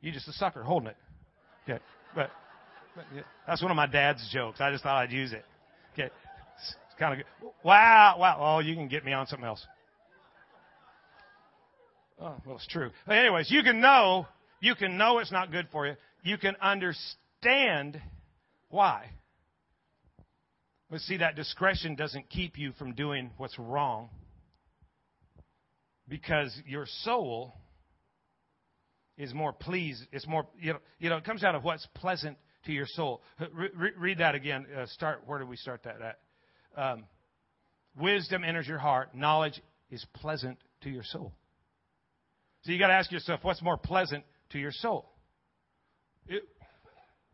You 0.00 0.12
just 0.12 0.28
a 0.28 0.32
sucker 0.32 0.62
holding 0.62 0.88
it. 0.88 0.96
Okay, 1.64 1.82
but, 2.14 2.30
but 2.94 3.04
yeah, 3.14 3.22
that's 3.46 3.62
one 3.62 3.70
of 3.70 3.76
my 3.76 3.86
dad's 3.86 4.28
jokes. 4.32 4.60
I 4.60 4.70
just 4.70 4.82
thought 4.82 4.96
I'd 4.96 5.12
use 5.12 5.32
it. 5.32 5.44
Okay, 5.94 6.10
it's, 6.58 6.76
kind 6.98 7.12
of 7.12 7.18
good. 7.18 7.50
Wow, 7.64 8.16
wow. 8.18 8.36
Oh, 8.38 8.58
you 8.60 8.74
can 8.74 8.88
get 8.88 9.04
me 9.04 9.12
on 9.12 9.26
something 9.26 9.46
else. 9.46 9.66
Oh, 12.20 12.34
well, 12.46 12.56
it's 12.56 12.66
true. 12.66 12.90
But 13.06 13.16
anyways, 13.16 13.50
you 13.50 13.62
can 13.62 13.80
know 13.80 14.26
you 14.64 14.74
can 14.74 14.96
know 14.96 15.18
it's 15.18 15.30
not 15.30 15.52
good 15.52 15.68
for 15.70 15.86
you. 15.86 15.94
You 16.22 16.38
can 16.38 16.56
understand 16.60 18.00
why. 18.70 19.10
But 20.90 21.00
see, 21.00 21.18
that 21.18 21.36
discretion 21.36 21.96
doesn't 21.96 22.30
keep 22.30 22.58
you 22.58 22.72
from 22.72 22.94
doing 22.94 23.30
what's 23.36 23.58
wrong 23.58 24.08
because 26.08 26.56
your 26.66 26.86
soul 27.02 27.54
is 29.16 29.32
more 29.32 29.52
pleased. 29.52 30.02
It's 30.12 30.26
more, 30.26 30.46
you 30.60 30.72
know, 30.72 30.78
you 30.98 31.10
know, 31.10 31.16
it 31.16 31.24
comes 31.24 31.44
out 31.44 31.54
of 31.54 31.64
what's 31.64 31.86
pleasant 31.94 32.36
to 32.66 32.72
your 32.72 32.86
soul. 32.86 33.22
Re- 33.52 33.92
read 33.96 34.18
that 34.18 34.34
again. 34.34 34.66
Uh, 34.76 34.86
start, 34.86 35.22
where 35.26 35.38
did 35.38 35.48
we 35.48 35.56
start 35.56 35.82
that 35.84 35.96
at? 36.00 36.18
Um, 36.76 37.04
wisdom 37.96 38.42
enters 38.44 38.66
your 38.66 38.78
heart. 38.78 39.14
Knowledge 39.14 39.60
is 39.90 40.04
pleasant 40.14 40.58
to 40.82 40.90
your 40.90 41.04
soul. 41.04 41.32
So 42.62 42.72
you 42.72 42.78
got 42.78 42.88
to 42.88 42.94
ask 42.94 43.12
yourself, 43.12 43.40
what's 43.42 43.62
more 43.62 43.76
pleasant 43.76 44.24
to 44.50 44.58
your 44.58 44.72
soul? 44.72 45.10
It, 46.26 46.42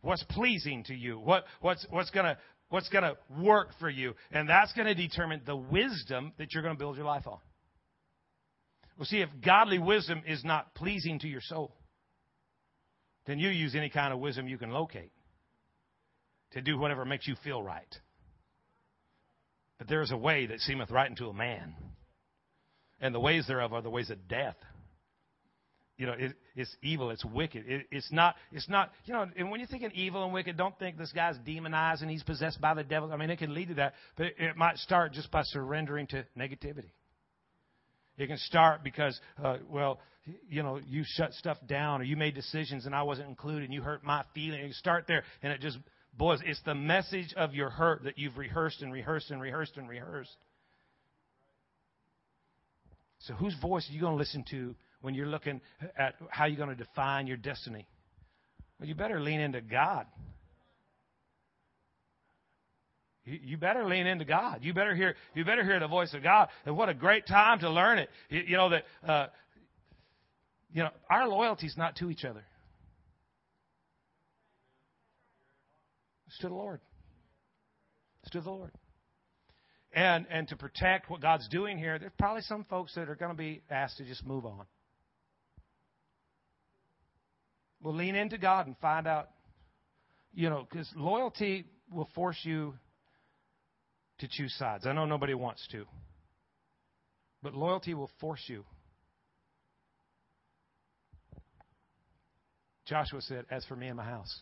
what's 0.00 0.24
pleasing 0.24 0.84
to 0.84 0.94
you? 0.94 1.18
What, 1.18 1.44
what's, 1.60 1.86
what's 1.90 2.10
to 2.26 2.38
what's 2.68 2.88
to 3.04 3.16
work 3.42 3.68
for 3.78 3.90
you? 3.90 4.14
And 4.32 4.48
that's 4.48 4.72
to 4.86 4.94
determine 4.94 5.42
the 5.44 5.56
wisdom 5.56 6.32
that 6.38 6.52
you're 6.52 6.62
to 6.74 6.78
build 6.78 6.96
your 6.96 7.04
life 7.04 7.26
on. 7.26 7.38
Well, 9.00 9.06
see, 9.06 9.22
if 9.22 9.30
godly 9.42 9.78
wisdom 9.78 10.22
is 10.26 10.44
not 10.44 10.74
pleasing 10.74 11.18
to 11.20 11.26
your 11.26 11.40
soul, 11.40 11.74
then 13.26 13.38
you 13.38 13.48
use 13.48 13.74
any 13.74 13.88
kind 13.88 14.12
of 14.12 14.20
wisdom 14.20 14.46
you 14.46 14.58
can 14.58 14.70
locate 14.70 15.10
to 16.52 16.60
do 16.60 16.78
whatever 16.78 17.04
makes 17.06 17.26
you 17.26 17.34
feel 17.42 17.62
right. 17.62 17.96
But 19.78 19.88
there 19.88 20.02
is 20.02 20.10
a 20.10 20.16
way 20.16 20.46
that 20.46 20.60
seemeth 20.60 20.90
right 20.90 21.08
unto 21.08 21.28
a 21.30 21.32
man, 21.32 21.74
and 23.00 23.14
the 23.14 23.20
ways 23.20 23.46
thereof 23.48 23.72
are 23.72 23.80
the 23.80 23.90
ways 23.90 24.10
of 24.10 24.28
death 24.28 24.56
you 26.00 26.06
know, 26.06 26.14
it, 26.14 26.32
it's 26.56 26.74
evil, 26.82 27.10
it's 27.10 27.24
wicked. 27.26 27.64
It, 27.68 27.86
it's 27.90 28.10
not, 28.10 28.34
it's 28.52 28.70
not, 28.70 28.90
you 29.04 29.12
know, 29.12 29.26
and 29.36 29.50
when 29.50 29.60
you're 29.60 29.68
thinking 29.68 29.90
evil 29.94 30.24
and 30.24 30.32
wicked, 30.32 30.56
don't 30.56 30.76
think 30.78 30.96
this 30.96 31.12
guy's 31.12 31.36
demonized 31.44 32.00
and 32.00 32.10
he's 32.10 32.22
possessed 32.22 32.58
by 32.58 32.72
the 32.72 32.82
devil. 32.82 33.12
I 33.12 33.18
mean, 33.18 33.28
it 33.28 33.38
can 33.38 33.52
lead 33.52 33.68
to 33.68 33.74
that, 33.74 33.92
but 34.16 34.26
it, 34.26 34.34
it 34.38 34.56
might 34.56 34.78
start 34.78 35.12
just 35.12 35.30
by 35.30 35.42
surrendering 35.42 36.06
to 36.08 36.24
negativity. 36.38 36.92
It 38.18 38.26
can 38.26 38.38
start 38.38 38.84
because, 38.84 39.18
uh, 39.42 39.58
well, 39.68 40.00
you 40.48 40.62
know, 40.62 40.78
you 40.86 41.04
shut 41.06 41.32
stuff 41.32 41.56
down 41.66 42.00
or 42.00 42.04
you 42.04 42.16
made 42.16 42.34
decisions 42.34 42.86
and 42.86 42.94
I 42.94 43.02
wasn't 43.02 43.28
included 43.28 43.64
and 43.64 43.74
you 43.74 43.82
hurt 43.82 44.04
my 44.04 44.24
feelings. 44.34 44.66
You 44.66 44.72
start 44.74 45.04
there 45.08 45.24
and 45.42 45.52
it 45.52 45.60
just 45.60 45.78
boys, 46.16 46.40
it's 46.44 46.60
the 46.64 46.74
message 46.74 47.32
of 47.36 47.54
your 47.54 47.70
hurt 47.70 48.04
that 48.04 48.18
you've 48.18 48.36
rehearsed 48.36 48.82
and 48.82 48.92
rehearsed 48.92 49.30
and 49.30 49.40
rehearsed 49.40 49.76
and 49.76 49.88
rehearsed. 49.88 50.36
So 53.20 53.34
whose 53.34 53.54
voice 53.60 53.88
are 53.88 53.92
you 53.92 54.00
going 54.00 54.14
to 54.14 54.18
listen 54.18 54.44
to 54.50 54.74
when 55.02 55.14
you're 55.14 55.26
looking 55.26 55.60
at 55.96 56.14
how 56.30 56.46
you're 56.46 56.56
going 56.56 56.76
to 56.76 56.84
define 56.84 57.26
your 57.26 57.36
destiny? 57.36 57.86
Well, 58.78 58.88
you 58.88 58.94
better 58.94 59.20
lean 59.20 59.40
into 59.40 59.60
God. 59.60 60.06
You 63.24 63.58
better 63.58 63.84
lean 63.84 64.06
into 64.06 64.24
God. 64.24 64.60
You 64.62 64.72
better 64.72 64.94
hear. 64.94 65.14
You 65.34 65.44
better 65.44 65.62
hear 65.62 65.78
the 65.78 65.88
voice 65.88 66.14
of 66.14 66.22
God. 66.22 66.48
And 66.64 66.76
what 66.76 66.88
a 66.88 66.94
great 66.94 67.26
time 67.26 67.60
to 67.60 67.70
learn 67.70 67.98
it. 67.98 68.08
You, 68.30 68.56
know 68.56 68.70
that. 68.70 68.84
Uh, 69.06 69.26
you 70.72 70.82
know 70.82 70.90
our 71.10 71.28
loyalty 71.28 71.66
is 71.66 71.76
not 71.76 71.96
to 71.96 72.10
each 72.10 72.24
other. 72.24 72.44
It's 76.28 76.38
to 76.38 76.48
the 76.48 76.54
Lord. 76.54 76.80
It's 78.22 78.30
to 78.32 78.40
the 78.40 78.50
Lord. 78.50 78.72
And 79.92 80.26
and 80.30 80.48
to 80.48 80.56
protect 80.56 81.10
what 81.10 81.20
God's 81.20 81.48
doing 81.48 81.76
here, 81.76 81.98
there's 81.98 82.12
probably 82.18 82.42
some 82.42 82.64
folks 82.70 82.94
that 82.94 83.08
are 83.08 83.16
going 83.16 83.32
to 83.32 83.36
be 83.36 83.62
asked 83.70 83.98
to 83.98 84.04
just 84.04 84.24
move 84.24 84.46
on. 84.46 84.64
We'll 87.82 87.94
lean 87.94 88.14
into 88.14 88.38
God 88.38 88.66
and 88.66 88.76
find 88.78 89.06
out, 89.06 89.30
you 90.32 90.48
know, 90.48 90.66
because 90.68 90.88
loyalty 90.94 91.64
will 91.92 92.08
force 92.14 92.38
you 92.42 92.74
to 94.20 94.28
choose 94.28 94.54
sides. 94.54 94.86
I 94.86 94.92
know 94.92 95.04
nobody 95.04 95.34
wants 95.34 95.66
to, 95.72 95.84
but 97.42 97.54
loyalty 97.54 97.94
will 97.94 98.10
force 98.20 98.42
you. 98.46 98.64
Joshua 102.86 103.20
said, 103.22 103.44
As 103.50 103.64
for 103.66 103.76
me 103.76 103.88
and 103.88 103.96
my 103.96 104.04
house. 104.04 104.40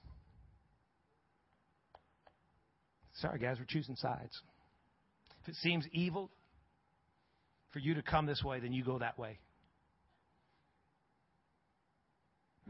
Sorry, 3.14 3.39
guys, 3.39 3.57
we're 3.59 3.66
choosing 3.66 3.97
sides. 3.97 4.41
If 5.43 5.49
it 5.49 5.55
seems 5.57 5.85
evil 5.93 6.31
for 7.72 7.79
you 7.81 7.95
to 7.95 8.03
come 8.03 8.26
this 8.26 8.43
way, 8.43 8.61
then 8.61 8.72
you 8.72 8.85
go 8.85 8.99
that 8.99 9.18
way. 9.18 9.39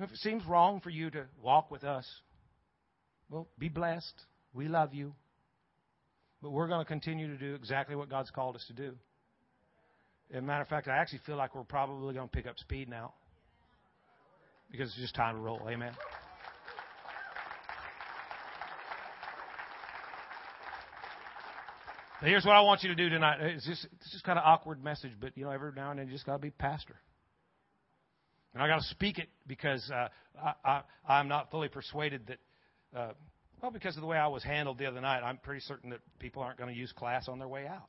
If 0.00 0.10
it 0.10 0.16
seems 0.18 0.44
wrong 0.46 0.80
for 0.80 0.90
you 0.90 1.10
to 1.10 1.26
walk 1.42 1.70
with 1.70 1.84
us, 1.84 2.06
well, 3.28 3.48
be 3.58 3.68
blessed. 3.68 4.14
We 4.54 4.68
love 4.68 4.94
you. 4.94 5.14
But 6.42 6.50
we're 6.50 6.68
going 6.68 6.80
to 6.80 6.84
continue 6.84 7.28
to 7.28 7.36
do 7.36 7.54
exactly 7.54 7.96
what 7.96 8.08
God's 8.08 8.30
called 8.30 8.56
us 8.56 8.64
to 8.68 8.72
do. 8.72 8.94
As 10.30 10.38
a 10.38 10.42
matter 10.42 10.62
of 10.62 10.68
fact, 10.68 10.88
I 10.88 10.96
actually 10.96 11.20
feel 11.26 11.36
like 11.36 11.54
we're 11.54 11.64
probably 11.64 12.14
going 12.14 12.28
to 12.28 12.36
pick 12.36 12.46
up 12.46 12.58
speed 12.58 12.88
now 12.88 13.14
because 14.70 14.88
it's 14.88 14.98
just 14.98 15.14
time 15.14 15.36
to 15.36 15.40
roll. 15.40 15.60
Amen. 15.68 15.92
Here's 22.20 22.44
what 22.44 22.56
I 22.56 22.60
want 22.62 22.82
you 22.82 22.88
to 22.88 22.96
do 22.96 23.08
tonight. 23.08 23.40
It's 23.40 23.64
just 23.64 23.86
it's 23.92 24.10
just 24.10 24.24
kind 24.24 24.38
of 24.38 24.44
awkward 24.44 24.82
message, 24.82 25.12
but 25.20 25.36
you 25.36 25.44
know, 25.44 25.50
every 25.52 25.70
now 25.72 25.90
and 25.90 26.00
then 26.00 26.08
you 26.08 26.12
just 26.12 26.26
got 26.26 26.32
to 26.32 26.38
be 26.40 26.50
pastor. 26.50 26.96
And 28.54 28.62
I 28.62 28.66
got 28.66 28.80
to 28.80 28.86
speak 28.88 29.18
it 29.18 29.28
because 29.46 29.88
uh, 29.90 30.08
I, 30.42 30.52
I, 30.64 30.82
I'm 31.08 31.28
not 31.28 31.50
fully 31.50 31.68
persuaded 31.68 32.26
that, 32.26 32.98
uh, 32.98 33.12
well, 33.60 33.70
because 33.70 33.96
of 33.96 34.02
the 34.02 34.06
way 34.06 34.16
I 34.16 34.28
was 34.28 34.42
handled 34.42 34.78
the 34.78 34.86
other 34.86 35.00
night, 35.00 35.22
I'm 35.22 35.38
pretty 35.38 35.60
certain 35.60 35.90
that 35.90 36.00
people 36.18 36.42
aren't 36.42 36.58
going 36.58 36.72
to 36.72 36.78
use 36.78 36.92
class 36.92 37.28
on 37.28 37.38
their 37.38 37.48
way 37.48 37.66
out. 37.66 37.88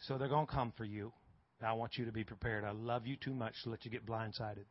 So 0.00 0.18
they're 0.18 0.28
going 0.28 0.46
to 0.46 0.52
come 0.52 0.72
for 0.76 0.84
you. 0.84 1.12
I 1.64 1.74
want 1.74 1.96
you 1.96 2.06
to 2.06 2.12
be 2.12 2.24
prepared. 2.24 2.64
I 2.64 2.72
love 2.72 3.06
you 3.06 3.16
too 3.16 3.34
much 3.34 3.54
to 3.62 3.70
let 3.70 3.84
you 3.84 3.90
get 3.90 4.04
blindsided. 4.04 4.64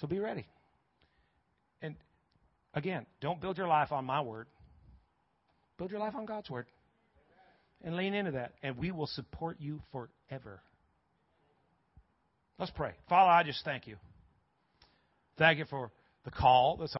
So 0.00 0.06
be 0.06 0.18
ready. 0.18 0.46
And 1.82 1.94
again, 2.72 3.04
don't 3.20 3.38
build 3.40 3.58
your 3.58 3.68
life 3.68 3.92
on 3.92 4.06
my 4.06 4.22
word. 4.22 4.46
Build 5.76 5.90
your 5.90 6.00
life 6.00 6.14
on 6.14 6.24
God's 6.24 6.48
word. 6.48 6.66
And 7.84 7.96
lean 7.96 8.14
into 8.14 8.30
that. 8.32 8.52
And 8.62 8.78
we 8.78 8.90
will 8.92 9.06
support 9.06 9.58
you 9.60 9.82
forever. 9.92 10.62
Let's 12.58 12.72
pray. 12.74 12.92
Father, 13.10 13.30
I 13.30 13.42
just 13.42 13.62
thank 13.62 13.86
you. 13.86 13.96
Thank 15.36 15.58
you 15.58 15.66
for 15.66 15.90
the 16.24 16.30
call 16.30 16.78
that's 16.78 16.94